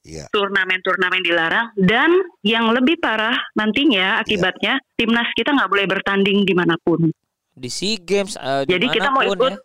Iya. 0.00 0.24
turnamen-turnamen 0.30 1.20
dilarang 1.20 1.66
dan 1.76 2.08
yang 2.40 2.70
lebih 2.70 2.96
parah 2.96 3.36
nantinya 3.52 4.16
akibatnya 4.18 4.80
timnas 4.94 5.28
kita 5.34 5.52
nggak 5.52 5.68
boleh 5.68 5.86
bertanding 5.86 6.42
di 6.42 6.54
mana 6.54 6.78
pun 6.78 7.12
Di 7.52 7.66
SEA 7.66 7.98
Games 7.98 8.38
eh, 8.38 8.62
Jadi 8.64 8.86
kita 8.86 9.10
mau 9.10 9.20
ikut 9.20 9.58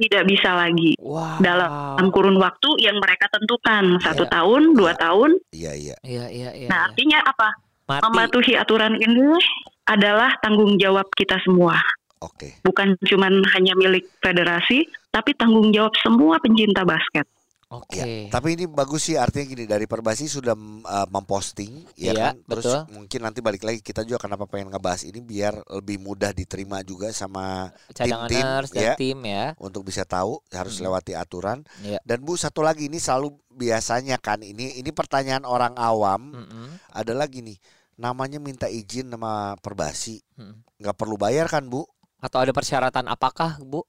tidak 0.00 0.24
bisa 0.24 0.56
lagi 0.56 0.96
ya. 0.96 1.04
Wow. 1.04 1.38
dalam 1.38 1.70
kurun 2.08 2.40
waktu 2.40 2.80
yang 2.80 2.96
mereka 2.96 3.28
tentukan 3.28 4.00
satu 4.00 4.24
Iya. 4.24 4.32
tahun 4.32 4.62
dua 4.72 4.92
Iya. 4.92 4.98
tahun 4.98 5.30
Iya, 5.52 5.72
iya. 5.76 5.96
Iya, 6.00 6.24
iya, 6.26 6.50
iya. 6.56 6.68
nah 6.68 6.78
iya. 6.80 6.86
artinya 6.88 7.18
apa 7.20 7.48
Mati. 7.84 8.02
mematuhi 8.08 8.52
aturan 8.56 8.96
ini 8.96 9.36
adalah 9.84 10.32
tanggung 10.40 10.80
jawab 10.80 11.04
kita 11.12 11.36
semua 11.44 11.76
Oke. 12.18 12.56
bukan 12.64 12.96
cuman 13.04 13.44
hanya 13.52 13.76
milik 13.76 14.08
federasi 14.18 14.88
tapi 15.12 15.36
tanggung 15.36 15.68
jawab 15.68 15.92
semua 16.00 16.40
pencinta 16.40 16.80
basket 16.82 17.28
Oke. 17.70 18.02
Ya, 18.02 18.06
tapi 18.34 18.58
ini 18.58 18.66
bagus 18.66 19.06
sih 19.06 19.14
artinya 19.14 19.46
gini 19.46 19.62
dari 19.62 19.86
Perbasi 19.86 20.26
sudah 20.26 20.58
mm, 20.58 20.82
uh, 20.82 21.06
memposting 21.06 21.86
ya 21.94 22.10
Iya, 22.10 22.12
kan. 22.18 22.34
Terus 22.42 22.66
betul. 22.66 22.80
mungkin 22.98 23.20
nanti 23.22 23.38
balik 23.38 23.62
lagi 23.62 23.78
kita 23.78 24.02
juga 24.02 24.26
kenapa 24.26 24.50
pengen 24.50 24.74
ngebahas 24.74 25.06
ini 25.06 25.22
biar 25.22 25.62
lebih 25.78 26.02
mudah 26.02 26.34
diterima 26.34 26.82
juga 26.82 27.14
sama 27.14 27.70
tim-tim 27.94 28.42
ya 28.74 28.98
tim 28.98 29.18
ya. 29.22 29.54
untuk 29.54 29.86
bisa 29.86 30.02
tahu 30.02 30.42
harus 30.50 30.82
Mm. 30.82 30.90
lewati 30.90 31.12
aturan. 31.14 31.62
Iya. 31.86 32.02
Dan 32.02 32.26
Bu 32.26 32.34
satu 32.34 32.66
lagi 32.66 32.90
ini 32.90 32.98
selalu 32.98 33.38
biasanya 33.54 34.18
kan 34.18 34.42
ini 34.42 34.74
ini 34.74 34.90
pertanyaan 34.90 35.46
orang 35.46 35.78
awam 35.78 36.34
Mm-mm. 36.34 36.74
adalah 36.90 37.30
gini, 37.30 37.54
namanya 37.94 38.42
minta 38.42 38.66
izin 38.66 39.14
sama 39.14 39.54
Perbasi 39.62 40.18
Mm. 40.34 40.58
nggak 40.82 40.96
perlu 40.98 41.14
bayar 41.14 41.46
kan 41.46 41.70
Bu? 41.70 41.86
Atau 42.18 42.42
ada 42.42 42.50
persyaratan 42.50 43.06
apakah, 43.06 43.62
Bu? 43.62 43.86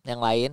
Yang 0.00 0.20
lain? 0.24 0.50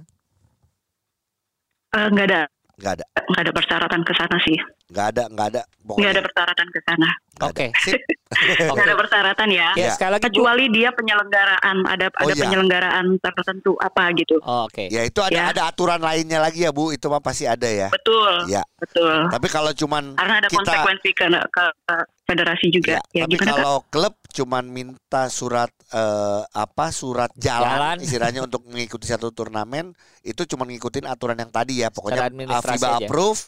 Eh, 1.96 2.08
nggak 2.12 2.28
ada 2.28 2.42
Nggak 2.76 2.94
ada, 2.94 3.06
nggak 3.26 3.42
ada 3.42 3.52
persyaratan 3.54 4.02
ke 4.02 4.14
sana 4.14 4.38
sih 4.42 4.60
nggak 4.86 5.08
ada, 5.10 5.24
nggak 5.28 5.48
ada. 5.48 5.62
nggak 5.64 5.88
Pokoknya 5.88 6.12
ada 6.12 6.22
persyaratan 6.22 6.68
ke 6.68 6.80
sana 6.84 7.10
nggak. 7.34 7.48
Oke. 7.48 7.68
Oke. 7.72 7.94
nggak 8.68 8.86
ada 8.86 8.96
persyaratan 8.96 9.48
ya 9.50 9.68
Ya, 9.74 9.82
Ya. 9.82 9.92
sekali 9.92 10.12
lagi 10.14 10.24
kecuali 10.26 10.66
dia 10.70 10.90
penyelenggaraan 10.92 11.78
ada 11.86 12.06
Oh, 12.12 12.22
ada 12.22 12.32
iya. 12.32 12.42
penyelenggaraan 12.42 13.06
tertentu 13.18 13.72
apa 13.78 14.04
gitu 14.14 14.36
Oh, 14.42 14.68
Oke. 14.68 14.86
Ya 14.88 15.02
itu 15.02 15.20
ada 15.20 15.34
Ya. 15.36 15.46
ada 15.50 15.62
aturan 15.66 15.98
lainnya 16.00 16.38
lagi 16.38 16.62
ya 16.62 16.70
Bu, 16.70 16.92
itu 16.92 17.06
mah 17.06 17.18
pasti 17.20 17.46
ada 17.46 17.66
ya. 17.66 17.88
betul 17.90 18.46
Ya. 18.46 18.62
betul 18.76 19.26
Tapi 19.28 19.48
kalau 19.48 19.72
cuman 19.72 20.14
karena 20.14 20.34
ada 20.38 20.48
kita- 20.48 20.60
konsekuensi 20.60 21.10
ke, 21.12 21.26
ke, 21.32 21.64
ke 21.82 21.96
federasi 22.26 22.68
juga 22.70 22.98
Ya, 22.98 23.02
ya, 23.14 23.24
tapi 23.24 23.34
gimana 23.34 23.46
Kak? 23.48 23.56
kalau 23.56 23.76
klub 23.88 24.14
cuman 24.28 24.66
minta 24.66 25.30
surat 25.30 25.70
eh, 25.88 26.42
apa 26.44 26.90
surat 26.90 27.30
jalan, 27.36 27.70
Jalan. 27.70 27.98
istilahnya 28.02 28.42
untuk 28.42 28.66
mengikuti 28.66 29.06
satu 29.06 29.30
turnamen 29.30 29.94
itu 30.22 30.42
cuman 30.44 30.68
ngikutin 30.68 31.06
aturan 31.06 31.38
yang 31.38 31.50
tadi 31.50 31.80
ya 31.80 31.90
pokoknya 31.90 32.28
FIBA 32.60 32.74
aja. 32.76 32.90
approve 33.00 33.42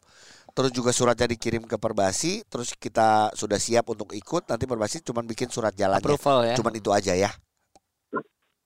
terus 0.54 0.72
juga 0.72 0.90
suratnya 0.90 1.28
dikirim 1.28 1.62
ke 1.64 1.76
Perbasi 1.76 2.42
terus 2.44 2.74
kita 2.74 3.30
sudah 3.32 3.58
siap 3.58 3.86
untuk 3.88 4.10
ikut 4.12 4.46
nanti 4.46 4.64
Perbasi 4.64 5.02
cuman 5.02 5.26
bikin 5.26 5.50
surat 5.50 5.74
jalannya 5.74 6.02
Approval 6.02 6.46
ya. 6.46 6.56
cuman 6.56 6.74
itu 6.74 6.90
aja 6.90 7.14
ya 7.14 7.30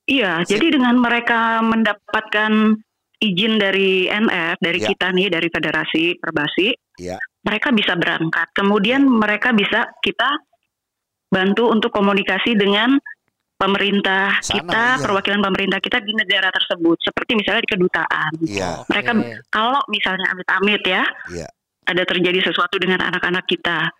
iya 0.06 0.40
Sip. 0.42 0.56
jadi 0.56 0.76
dengan 0.76 0.96
mereka 0.98 1.60
mendapatkan 1.62 2.52
izin 3.18 3.54
dari 3.56 4.08
NF 4.08 4.58
dari 4.60 4.80
Ya. 4.80 4.88
kita 4.90 5.08
nih 5.10 5.28
dari 5.30 5.48
federasi 5.48 6.04
perbasi 6.18 6.74
Ya. 6.98 7.18
Mereka 7.42 7.74
bisa 7.74 7.94
berangkat. 7.98 8.48
Kemudian 8.54 9.06
mereka 9.06 9.54
bisa 9.54 9.90
kita 10.02 10.30
bantu 11.32 11.72
untuk 11.72 11.90
komunikasi 11.90 12.54
dengan 12.60 13.00
pemerintah 13.62 14.42
Sana, 14.42 14.54
kita 14.58 14.84
iya. 14.98 15.02
perwakilan 15.06 15.42
pemerintah 15.46 15.80
kita 15.80 16.02
di 16.02 16.14
negara 16.18 16.50
tersebut. 16.50 16.98
Seperti 16.98 17.32
misalnya 17.38 17.62
di 17.62 17.72
kedutaan. 17.72 18.32
Iya. 18.42 18.72
Mereka 18.90 19.12
kalau 19.54 19.82
misalnya 19.90 20.28
amit-amit 20.34 20.82
ya 20.82 21.04
Iya. 21.30 21.50
Ada 21.92 22.04
terjadi 22.04 22.40
sesuatu 22.42 22.76
dengan 22.76 23.04
anak-anak 23.04 23.46
kita. 23.46 23.92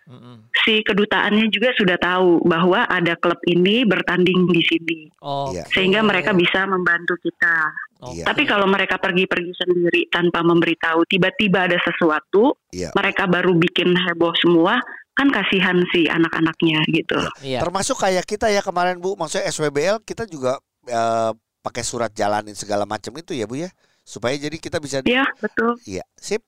Si 0.62 0.80
kedutaannya 0.80 1.48
juga 1.48 1.70
sudah 1.74 1.96
tahu 1.96 2.40
bahwa 2.42 2.84
ada 2.84 3.14
klub 3.16 3.38
ini 3.44 3.84
bertanding 3.84 4.48
di 4.48 4.62
sini. 4.62 5.00
Oh, 5.20 5.52
Iya. 5.52 5.68
sehingga 5.70 6.00
mereka 6.00 6.32
bisa 6.32 6.64
membantu 6.64 7.14
kita. 7.20 7.56
Iya. 8.02 8.26
tapi 8.26 8.42
kalau 8.50 8.66
mereka 8.66 8.98
pergi-pergi 8.98 9.54
sendiri 9.54 10.10
tanpa 10.10 10.42
memberitahu 10.42 11.06
tiba-tiba 11.06 11.70
ada 11.70 11.78
sesuatu 11.78 12.58
Iya. 12.74 12.90
mereka 12.98 13.30
baru 13.30 13.54
bikin 13.54 13.94
heboh 13.94 14.34
semua 14.34 14.82
kan 15.14 15.30
kasihan 15.30 15.78
si 15.94 16.10
anak-anaknya 16.10 16.82
gitu. 16.90 17.14
Iya. 17.46 17.62
termasuk 17.62 18.02
kayak 18.02 18.26
kita 18.26 18.50
ya 18.50 18.58
kemarin 18.58 18.98
Bu. 18.98 19.14
Maksudnya 19.14 19.46
SWBL 19.46 20.02
kita 20.02 20.26
juga 20.26 20.58
eh, 20.82 21.30
pakai 21.62 21.86
surat 21.86 22.10
jalanin 22.10 22.58
segala 22.58 22.82
macam 22.82 23.14
itu 23.14 23.38
ya 23.38 23.46
Bu 23.46 23.54
ya? 23.54 23.70
Supaya 24.02 24.34
jadi 24.34 24.58
kita 24.58 24.82
bisa 24.82 24.98
ya 25.06 25.22
betul. 25.38 25.78
Iya 25.86 26.02
sip 26.18 26.42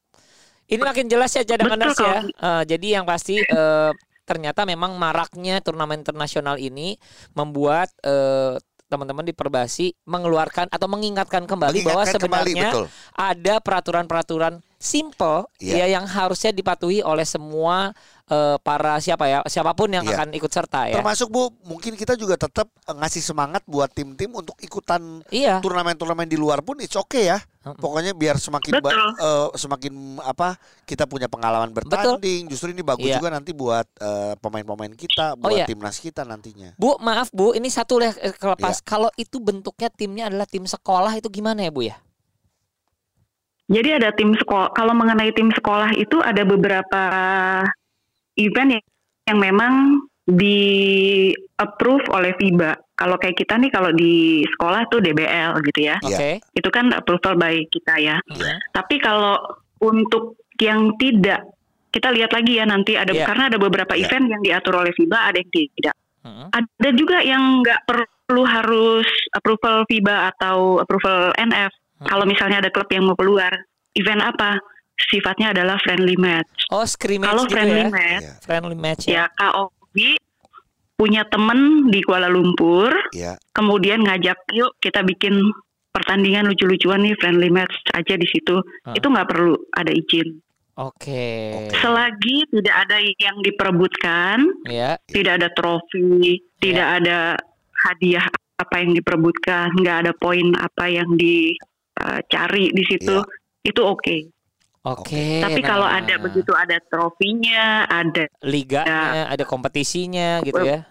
Ini 0.64 0.80
makin 0.80 1.06
jelas 1.06 1.30
ya 1.36 1.44
cadangan 1.44 1.76
Betul, 1.76 2.04
ya. 2.08 2.20
Eh, 2.24 2.62
jadi 2.76 2.86
yang 3.00 3.04
pasti 3.04 3.36
eh, 3.38 3.90
ternyata 4.24 4.64
memang 4.64 4.96
maraknya 4.96 5.60
turnamen 5.60 6.00
internasional 6.00 6.56
ini 6.56 6.96
membuat 7.36 7.92
eh, 8.00 8.56
teman-teman 8.84 9.26
di 9.26 9.34
Perbasi 9.34 9.92
mengeluarkan 10.06 10.70
atau 10.70 10.86
mengingatkan 10.86 11.44
kembali 11.44 11.82
bahwa 11.82 12.04
Mengingatkan 12.04 12.20
kembali, 12.20 12.50
sebenarnya 12.52 12.70
betul. 12.70 12.86
ada 13.16 13.54
peraturan-peraturan 13.58 14.54
simple 14.76 15.48
Iya. 15.58 15.84
ya 15.84 15.86
yang 15.98 16.04
harusnya 16.06 16.52
dipatuhi 16.52 17.00
oleh 17.00 17.24
semua 17.24 17.90
eh, 18.24 18.56
para 18.58 18.96
siapa 18.98 19.24
ya 19.26 19.44
siapa 19.44 19.72
pun 19.72 19.88
yang 19.88 20.00
Iya. 20.02 20.16
akan 20.16 20.28
ikut 20.32 20.48
serta 20.48 20.88
ya. 20.88 20.96
Termasuk 20.96 21.28
Bu, 21.28 21.42
mungkin 21.62 21.92
kita 21.92 22.14
juga 22.14 22.34
tetap 22.34 22.66
eh, 22.70 22.92
ngasih 22.92 23.20
semangat 23.20 23.60
buat 23.64 23.88
tim-tim 23.88 24.30
untuk 24.30 24.56
ikutan 24.58 25.20
Iya. 25.28 25.60
turnamen-turnamen 25.60 26.24
di 26.24 26.34
luar 26.34 26.60
pun 26.60 26.78
it's 26.78 26.94
okay 26.94 27.28
ya. 27.28 27.38
Mm-mm. 27.64 27.76
Pokoknya 27.76 28.12
biar 28.12 28.36
semakin 28.36 28.76
ba- 28.78 28.92
Betul. 28.92 29.10
eh, 29.16 29.48
semakin 29.54 29.92
apa 30.20 30.56
kita 30.84 31.04
punya 31.04 31.28
pengalaman 31.28 31.68
bertanding. 31.70 32.44
Justru 32.46 32.68
ini 32.70 32.80
bagus 32.80 33.04
Iya. 33.04 33.16
juga 33.16 33.28
nanti 33.28 33.52
buat 33.52 33.84
eh, 33.96 34.34
pemain-pemain 34.36 34.92
kita, 34.92 35.36
Oh, 35.36 35.44
buat 35.44 35.52
iya. 35.54 35.64
timnas 35.64 35.96
kita 35.96 36.22
nantinya. 36.22 36.76
Bu, 36.76 36.96
maaf 37.00 37.28
Bu, 37.28 37.52
ini 37.52 37.68
satu 37.68 38.00
lah 38.00 38.12
eh, 38.14 38.28
Iya. 38.28 38.36
kelepas. 38.36 38.80
Kalau 38.80 39.08
itu 39.14 39.36
bentuknya 39.36 39.88
timnya 39.88 40.24
adalah 40.28 40.44
tim 40.44 40.64
sekolah 40.64 41.12
itu 41.14 41.28
gimana 41.28 41.60
ya 41.60 41.68
Bu 41.68 41.84
ya? 41.84 41.96
Jadi 43.64 43.96
ada 43.96 44.12
tim 44.12 44.32
sekolah. 44.32 44.76
Kalau 44.76 44.92
mengenai 44.92 45.32
tim 45.32 45.48
sekolah 45.48 45.96
itu 45.96 46.20
ada 46.20 46.44
beberapa 46.44 47.02
event 48.38 48.78
yang, 48.78 48.84
yang 49.30 49.38
memang 49.40 49.74
di 50.24 50.58
approve 51.60 52.08
oleh 52.10 52.32
FIBA. 52.40 52.96
Kalau 52.96 53.18
kayak 53.20 53.36
kita 53.36 53.60
nih 53.60 53.70
kalau 53.74 53.90
di 53.92 54.40
sekolah 54.56 54.88
tuh 54.88 55.02
DBL 55.04 55.52
gitu 55.68 55.80
ya. 55.84 55.96
Iya. 56.00 56.16
Oke. 56.16 56.30
Itu 56.54 56.68
kan 56.72 56.94
approval 56.94 57.34
by 57.36 57.54
kita 57.68 57.94
ya. 58.00 58.16
Mhm. 58.24 58.72
Tapi 58.72 58.96
kalau 59.02 59.36
untuk 59.82 60.40
yang 60.62 60.94
tidak 60.96 61.44
kita 61.94 62.10
lihat 62.10 62.34
lagi 62.34 62.58
ya 62.58 62.66
nanti 62.66 62.98
ada 62.98 63.14
Iya. 63.14 63.22
karena 63.22 63.44
ada 63.46 63.58
beberapa 63.58 63.94
Iya. 63.94 64.10
event 64.10 64.26
yang 64.26 64.42
diatur 64.42 64.82
oleh 64.82 64.90
FIBA 64.94 65.18
ada 65.30 65.38
yang 65.38 65.50
tidak. 65.52 65.96
Mhm. 66.24 66.46
Ada 66.50 66.90
juga 66.96 67.18
yang 67.22 67.42
nggak 67.62 67.80
perlu 67.86 68.42
harus 68.42 69.06
approval 69.36 69.84
FIBA 69.86 70.34
atau 70.34 70.80
approval 70.82 71.30
NF. 71.36 71.70
Hmm. 72.00 72.08
Kalau 72.10 72.24
misalnya 72.26 72.64
ada 72.64 72.70
klub 72.74 72.88
yang 72.90 73.06
mau 73.06 73.14
keluar, 73.14 73.52
event 73.94 74.22
apa? 74.24 74.58
Sifatnya 74.94 75.50
adalah 75.50 75.76
friendly 75.82 76.14
match. 76.14 76.70
Oh, 76.70 76.86
scrimmage 76.86 77.28
Kalau 77.28 77.44
gitu 77.44 77.54
friendly 77.54 77.82
ya. 77.82 77.90
match, 77.90 78.22
Iya. 78.22 78.32
Friendly 78.40 78.76
match 78.78 79.02
ya. 79.04 79.12
ya 79.14 79.24
KOB 79.34 79.96
punya 80.94 81.22
temen 81.26 81.90
di 81.90 82.00
Kuala 82.06 82.30
Lumpur, 82.30 82.94
Iya. 83.10 83.34
kemudian 83.50 84.06
ngajak 84.06 84.38
yuk 84.54 84.78
kita 84.78 85.02
bikin 85.02 85.34
pertandingan 85.90 86.46
lucu-lucuan 86.46 87.02
nih 87.02 87.14
friendly 87.18 87.50
match 87.50 87.74
aja 87.90 88.14
di 88.14 88.26
situ. 88.26 88.62
Ah. 88.86 88.94
Itu 88.94 89.10
nggak 89.10 89.28
perlu 89.28 89.54
ada 89.74 89.90
izin. 89.90 90.38
Oke. 90.74 91.70
Oke. 91.70 91.74
Selagi 91.78 92.50
tidak 92.50 92.76
ada 92.86 92.98
yang 92.98 93.36
diperebutkan, 93.40 94.38
Ya. 94.66 94.98
tidak 95.06 95.38
ada 95.42 95.48
trofi, 95.54 96.38
tidak 96.58 97.02
ada 97.02 97.38
hadiah 97.86 98.26
apa 98.54 98.82
yang 98.82 98.94
diperebutkan, 98.94 99.70
nggak 99.74 99.96
ada 100.06 100.12
poin 100.14 100.50
apa 100.54 100.86
yang 100.86 101.06
dicari 101.14 102.74
di 102.74 102.82
situ, 102.86 103.22
itu 103.62 103.80
oke. 103.82 104.33
Oke. 104.84 105.40
Tapi 105.40 105.64
kalau 105.64 105.88
nah, 105.88 105.96
ada 105.96 106.20
begitu 106.20 106.52
ada 106.52 106.76
trofinya, 106.76 107.88
ada 107.88 108.28
liganya, 108.44 109.32
ada 109.32 109.44
kompetisinya 109.48 110.44
gitu 110.44 110.60
ya. 110.60 110.84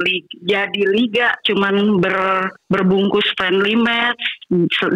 li- 0.00 0.24
jadi 0.40 0.82
liga 0.96 1.36
cuman 1.44 2.00
ber, 2.00 2.16
berbungkus 2.72 3.36
friendly 3.36 3.76
match 3.76 4.16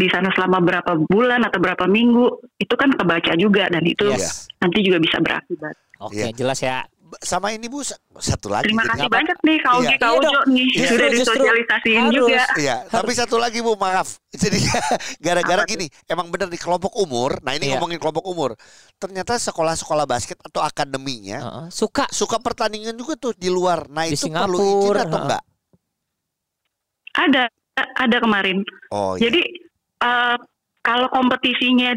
di 0.00 0.08
sana 0.08 0.32
selama 0.32 0.64
berapa 0.64 0.96
bulan 1.12 1.44
atau 1.44 1.60
berapa 1.60 1.84
minggu 1.84 2.24
itu 2.56 2.72
kan 2.72 2.88
kebaca 2.88 3.36
juga 3.36 3.68
dan 3.68 3.84
itu 3.84 4.08
Yes. 4.08 4.48
nanti 4.64 4.80
juga 4.80 4.96
bisa 5.04 5.20
berakibat. 5.20 5.76
Oke, 6.00 6.24
Iya. 6.24 6.32
jelas 6.32 6.56
ya. 6.58 6.88
Sama 7.18 7.50
ini 7.50 7.66
Bu 7.66 7.80
sa- 7.80 7.94
satu 8.14 8.46
lagi. 8.46 8.66
Terima 8.66 8.82
kasih 8.84 9.06
apa- 9.06 9.14
banyak 9.14 9.38
nih 9.40 9.56
Kak 9.58 9.72
Ugi, 9.74 9.84
Iya. 9.84 9.96
Kak 9.96 10.06
Iya 10.06 10.18
Ujo 10.18 10.40
nih 10.46 10.66
Justru- 10.68 10.88
sudah 10.88 11.08
justru 11.08 11.34
disosialisasiin 11.36 12.00
harus. 12.00 12.14
juga. 12.16 12.42
Iya, 12.56 12.76
tapi 12.86 13.12
satu 13.12 13.36
lagi 13.36 13.58
Bu, 13.58 13.72
maaf. 13.74 14.08
Jadi 14.32 14.58
gara-gara 15.24 15.62
gini, 15.64 15.86
emang 16.04 16.26
bener 16.28 16.46
di 16.46 16.56
kelompok 16.56 16.94
umur. 16.94 17.38
Nah, 17.40 17.52
ini 17.52 17.66
Iya. 17.66 17.72
ngomongin 17.74 17.98
kelompok 17.98 18.24
umur. 18.24 18.50
Ternyata 18.96 19.36
sekolah-sekolah 19.36 20.04
basket 20.04 20.38
atau 20.40 20.60
akademinya 20.60 21.38
Heeh, 21.38 21.66
suka 21.68 22.08
suka 22.08 22.38
pertandingan 22.38 22.92
juga 22.92 23.14
tuh 23.14 23.32
di 23.32 23.46
luar. 23.46 23.86
Nah, 23.86 24.04
Di 24.04 24.12
itu 24.12 24.26
perlu 24.26 24.54
izin 24.54 24.66
Singapura, 24.80 25.00
atau 25.02 25.18
enggak? 25.20 25.42
Ada 27.14 27.42
ada 27.96 28.16
kemarin. 28.18 28.58
Oh, 28.88 29.14
iya. 29.14 29.28
Jadi 29.28 29.42
eh, 30.00 30.36
kalau 30.80 31.08
kompetisinya, 31.08 31.94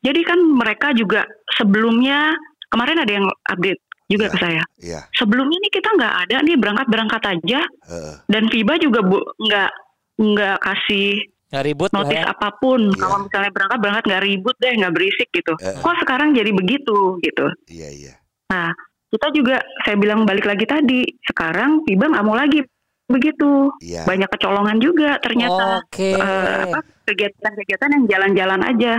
jadi 0.00 0.20
kan 0.22 0.38
mereka 0.50 0.90
juga 0.92 1.22
sebelumnya 1.52 2.32
kemarin 2.66 2.98
ada 2.98 3.12
yang 3.12 3.26
update 3.46 3.80
juga 4.06 4.26
Iya. 4.26 4.32
ke 4.32 4.38
saya. 4.38 4.62
Iya, 4.78 5.00
Sebelumnya 5.12 5.58
nih 5.58 5.72
kita 5.72 5.88
nggak 5.92 6.14
ada 6.22 6.36
nih 6.40 6.56
berangkat 6.56 6.86
berangkat 6.86 7.22
aja 7.28 7.60
heeh. 7.62 8.14
dan 8.26 8.42
FIBA 8.46 8.74
juga 8.78 9.00
bu 9.02 9.18
nggak 9.36 9.70
nggak 10.16 10.56
kasih 10.58 11.10
nggak 11.46 11.64
ribut 11.64 11.90
lah 11.90 12.02
notis 12.02 12.16
ya. 12.16 12.24
apa 12.26 12.48
pun. 12.56 12.80
Iya. 12.84 12.98
Kalau 12.98 13.16
misalnya 13.20 13.50
berangkat 13.52 13.78
berangkat 13.78 14.04
nggak 14.04 14.22
ribut 14.24 14.56
deh 14.56 14.72
nggak 14.72 14.92
berisik 14.92 15.28
gitu. 15.30 15.52
Eh. 15.58 15.76
Kok 15.76 15.96
sekarang 16.00 16.28
jadi 16.32 16.50
begitu 16.50 16.96
gitu? 17.20 17.46
Iya, 17.66 17.88
iya. 17.92 18.14
Nah 18.48 18.70
kita 19.06 19.26
juga 19.32 19.56
saya 19.82 19.96
bilang 19.96 20.22
balik 20.22 20.44
lagi 20.44 20.64
tadi 20.64 21.00
sekarang 21.24 21.82
FIBA 21.82 22.06
nggak 22.08 22.24
mau 22.24 22.34
lagi 22.34 22.62
begitu. 23.06 23.70
Iya. 23.78 24.02
Banyak 24.02 24.26
kecolongan 24.28 24.78
juga 24.78 25.18
ternyata. 25.18 25.78
Oke. 25.80 26.10
eh, 26.12 26.62
apa 26.64 26.78
kegiatan-kegiatan 27.04 27.90
yang 27.92 28.04
jalan-jalan 28.08 28.60
aja. 28.64 28.98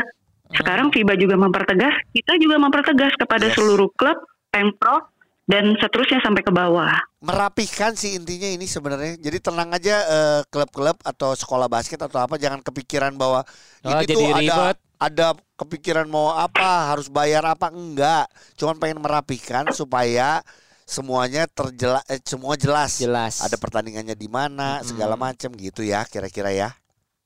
Sekarang 0.50 0.88
FIBA 0.90 1.16
juga 1.18 1.36
mempertegas, 1.36 1.92
kita 2.10 2.40
juga 2.40 2.56
mempertegas 2.56 3.12
kepada 3.14 3.52
Yes. 3.52 3.60
seluruh 3.60 3.92
klub, 3.94 4.16
pemprov 4.50 5.10
dan 5.48 5.80
seterusnya 5.80 6.20
sampai 6.20 6.44
ke 6.44 6.52
bawah. 6.52 6.92
Merapihkan 7.24 7.96
sih 7.96 8.20
intinya 8.20 8.46
ini 8.46 8.68
sebenarnya. 8.68 9.16
Jadi 9.16 9.38
tenang 9.40 9.72
aja 9.72 9.96
eh, 10.04 10.42
klub-klub 10.48 11.00
atau 11.02 11.32
sekolah 11.34 11.66
basket 11.66 11.98
atau 11.98 12.20
apa 12.20 12.36
jangan 12.36 12.60
kepikiran 12.60 13.16
bahwa 13.16 13.48
Oh, 13.82 13.92
ini 13.96 14.04
jadi 14.04 14.14
tuh 14.14 14.28
ada 14.28 14.40
ribet. 14.44 14.78
ada 14.98 15.28
kepikiran 15.56 16.06
mau 16.06 16.36
apa, 16.36 16.92
harus 16.92 17.08
bayar 17.08 17.48
apa 17.48 17.72
enggak. 17.72 18.28
Cuman 18.56 18.76
pengen 18.76 19.00
merapihkan 19.00 19.72
supaya 19.72 20.44
semuanya 20.84 21.48
terjelas 21.48 22.04
eh, 22.08 22.20
semua 22.24 22.60
jelas. 22.60 23.00
Jelas. 23.00 23.40
Ada 23.40 23.56
pertandingannya 23.56 24.20
di 24.20 24.28
mana, 24.28 24.84
segala 24.84 25.16
macam 25.16 25.56
gitu 25.56 25.80
ya 25.80 26.04
kira-kira 26.04 26.52
ya. 26.52 26.70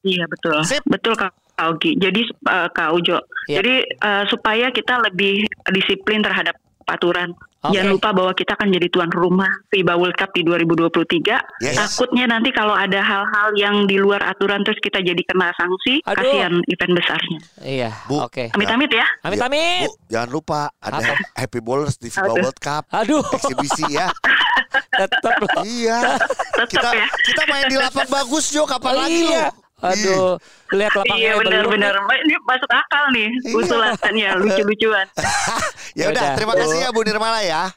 Iya 0.02 0.30
betul, 0.30 0.62
Sip. 0.62 0.82
betul 0.86 1.18
Kak. 1.18 1.34
Jadi 1.78 2.22
eh, 2.26 2.68
Kak 2.70 2.90
Ujo, 2.94 3.18
Iya. 3.46 3.62
jadi 3.62 3.74
eh, 3.86 4.24
supaya 4.30 4.70
kita 4.70 4.98
lebih 5.10 5.42
disiplin 5.70 6.22
terhadap 6.22 6.54
aturan. 6.92 7.32
Oke. 7.62 7.78
Jangan 7.78 7.94
lupa 7.94 8.10
bahwa 8.10 8.34
kita 8.34 8.58
akan 8.58 8.74
jadi 8.74 8.88
tuan 8.90 9.12
rumah 9.14 9.46
FIBA 9.70 9.94
World 9.94 10.18
Cup 10.18 10.34
di 10.34 10.42
2023. 10.42 11.62
Yes. 11.62 11.78
Takutnya 11.78 12.26
nanti 12.26 12.50
kalau 12.50 12.74
ada 12.74 12.98
hal-hal 12.98 13.48
yang 13.54 13.86
di 13.86 13.96
luar 13.96 14.18
aturan 14.24 14.66
terus 14.66 14.82
kita 14.82 14.98
jadi 14.98 15.22
kena 15.22 15.54
sanksi, 15.54 16.02
Aduh. 16.04 16.18
kasihan 16.18 16.54
event 16.66 16.94
besarnya. 16.96 17.40
Iya. 17.62 17.90
Bu. 18.06 18.26
Oke. 18.26 18.50
Amit-amit 18.52 18.90
ya. 18.90 19.06
Amit 19.22 19.38
Ya, 19.38 19.46
amit. 19.46 19.86
Bu, 19.86 19.94
jangan 20.10 20.30
lupa 20.32 20.60
ada 20.76 20.98
Apa? 21.00 21.14
Happy 21.36 21.60
Bowlers 21.60 21.96
di 21.96 22.10
FIBA 22.10 22.26
Aduh. 22.28 22.42
World 22.42 22.60
Cup 22.60 22.84
Aduh, 22.90 23.22
eksibisi 23.30 23.86
ya. 23.88 24.10
tetap 25.00 25.34
loh. 25.38 25.62
iya. 25.62 26.18
Tetap 26.58 26.68
Kita 26.68 26.90
ya. 26.92 27.08
kita 27.08 27.42
main 27.46 27.66
di 27.68 27.78
lapang 27.78 28.10
bagus 28.10 28.50
Jo 28.50 28.66
kapan 28.66 28.94
lagi 28.98 29.22
iya. 29.28 29.48
Aduh, 29.82 30.38
lihat 30.72 30.94
lapangnya 30.94 31.18
Iya 31.18 31.34
benar-benar 31.38 31.94
ini 32.22 32.38
masuk 32.46 32.70
akal 32.70 33.04
nih 33.12 33.30
Iya. 33.42 33.54
usulannya 33.58 34.30
lucu-lucuan. 34.38 35.08
Ya 35.98 36.12
udah, 36.12 36.36
terima 36.40 36.54
kasih 36.56 36.78
ya 36.84 36.90
Bu 36.96 37.02
Nirmala 37.04 37.42
ya. 37.44 37.72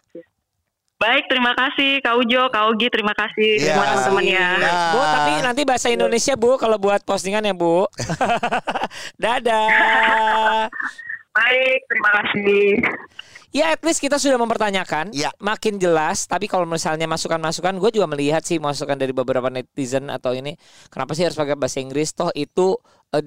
Baik, 0.94 1.27
terima 1.29 1.53
kasih 1.53 2.00
Kak 2.00 2.16
Ujo, 2.16 2.48
Kak 2.48 2.64
Ogi, 2.70 2.87
terima 2.88 3.12
kasih 3.12 3.61
Iya. 3.61 3.77
semua 3.77 3.85
teman-teman 3.92 4.24
ya. 4.24 4.48
Ya. 4.57 4.72
Bu, 4.94 5.00
tapi 5.03 5.33
nanti 5.42 5.62
bahasa 5.66 5.88
Indonesia 5.90 6.35
Bu 6.38 6.57
kalau 6.57 6.79
buat 6.81 7.03
postingan 7.03 7.44
ya 7.44 7.53
Bu. 7.53 7.85
Dadah. 9.22 10.70
Baik, 11.35 11.79
terima 11.90 12.11
kasih. 12.22 12.64
Ya 13.55 13.70
at 13.70 13.79
least 13.87 14.03
kita 14.03 14.18
sudah 14.18 14.35
mempertanyakan 14.35 15.14
Ya. 15.14 15.31
Makin 15.38 15.79
jelas 15.79 16.27
Tapi 16.27 16.50
kalau 16.50 16.66
misalnya 16.66 17.07
masukan-masukan 17.07 17.79
Gue 17.79 17.94
juga 17.94 18.11
melihat 18.11 18.42
sih 18.42 18.59
masukan 18.59 18.98
dari 18.98 19.14
beberapa 19.14 19.46
netizen 19.46 20.11
Atau 20.11 20.35
ini 20.35 20.59
Kenapa 20.90 21.14
sih 21.14 21.22
harus 21.22 21.38
pakai 21.38 21.55
bahasa 21.55 21.79
Inggris 21.79 22.11
Toh 22.18 22.35
itu 22.35 22.74
eh, 23.14 23.22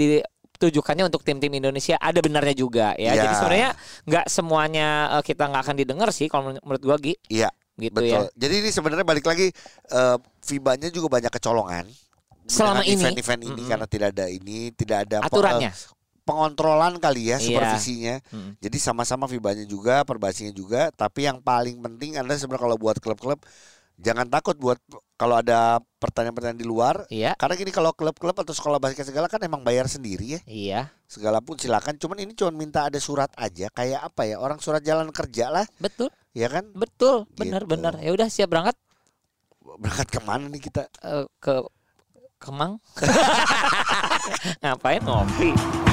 ditujukannya 0.57 1.05
untuk 1.05 1.21
tim-tim 1.21 1.53
Indonesia 1.53 1.95
Ada 1.95 2.19
benarnya 2.19 2.51
juga 2.51 2.91
ya 2.93 3.13
Ya. 3.13 3.23
Jadi 3.23 3.33
sebenarnya 3.35 3.71
nggak 4.03 4.25
semuanya 4.27 4.87
eh, 5.13 5.23
kita 5.23 5.45
nggak 5.45 5.61
akan 5.63 5.75
didengar 5.77 6.09
sih 6.09 6.25
Kalau 6.25 6.49
menur- 6.49 6.63
menurut 6.63 6.83
gue 6.83 6.97
Gi 6.99 7.13
Iya, 7.31 7.49
Gitu 7.77 7.93
betul. 7.93 8.09
ya 8.09 8.19
Jadi 8.35 8.53
ini 8.57 8.69
sebenarnya 8.69 9.05
balik 9.05 9.23
lagi 9.23 9.53
eh, 9.87 10.17
FIBA-nya 10.41 10.89
juga 10.89 11.07
banyak 11.11 11.29
kecolongan. 11.29 11.85
Selama 12.43 12.79
ini. 12.81 12.95
event-event 12.95 13.41
ini 13.43 13.53
Mm-mm. 13.53 13.67
karena 13.67 13.85
tidak 13.85 14.07
ada 14.11 14.25
ini, 14.25 14.71
tidak 14.71 14.97
ada 15.03 15.17
pe- 15.19 15.27
Aturannya 15.27 15.67
eh, 15.67 15.75
pengontrolan 16.23 16.95
kali 16.97 17.27
ya 17.27 17.35
Iya. 17.35 17.43
supervisinya. 17.43 18.15
Mm. 18.29 18.51
Jadi 18.57 18.77
sama-sama 18.77 19.25
FIBA-nya 19.25 19.63
juga, 19.63 20.03
perbasinya 20.03 20.51
juga, 20.51 20.87
tapi 20.91 21.23
yang 21.23 21.37
paling 21.37 21.75
penting 21.77 22.15
adalah 22.15 22.35
sebenarnya 22.35 22.63
kalau 22.63 22.77
buat 22.77 22.97
klub-klub 22.97 23.39
jangan 23.97 24.29
takut 24.29 24.53
buat 24.55 24.77
kalau 25.17 25.41
ada 25.41 25.81
pertanyaan-pertanyaan 25.97 26.61
di 26.61 26.67
luar. 26.69 26.95
Iya 27.09 27.33
Karena 27.33 27.57
gini 27.57 27.73
kalau 27.73 27.89
klub-klub 27.91 28.37
atau 28.37 28.53
sekolah 28.53 28.77
basket 28.77 29.09
segala 29.09 29.25
kan 29.25 29.41
emang 29.41 29.65
bayar 29.65 29.89
sendiri 29.89 30.37
ya. 30.37 30.41
Iya 30.45 30.81
Segala 31.09 31.41
pun 31.41 31.57
silakan. 31.57 31.97
Cuman 31.97 32.21
ini 32.21 32.37
cuma 32.37 32.53
minta 32.53 32.85
ada 32.85 33.01
surat 33.01 33.33
aja 33.33 33.67
kayak 33.73 34.05
apa 34.05 34.29
ya? 34.29 34.37
Orang 34.37 34.61
surat 34.61 34.85
jalan 34.85 35.09
kerja 35.09 35.49
lah, 35.49 35.65
Betul 35.81 36.13
ya 36.37 36.45
kan? 36.47 36.69
Betul 36.77 37.25
Gitu. 37.33 37.41
Benar-benar 37.41 37.97
Ya 37.97 38.13
udah 38.13 38.29
siap 38.29 38.53
berangkat 38.53 38.77
Berangkat 39.81 40.07
ke 40.13 40.19
mana 40.21 40.45
nih 40.45 40.61
kita? 40.61 40.85
eh, 41.01 41.25
Ke 41.41 41.65
Kemang 42.37 42.77
Ngapain 44.61 45.01
ngopi 45.01 45.86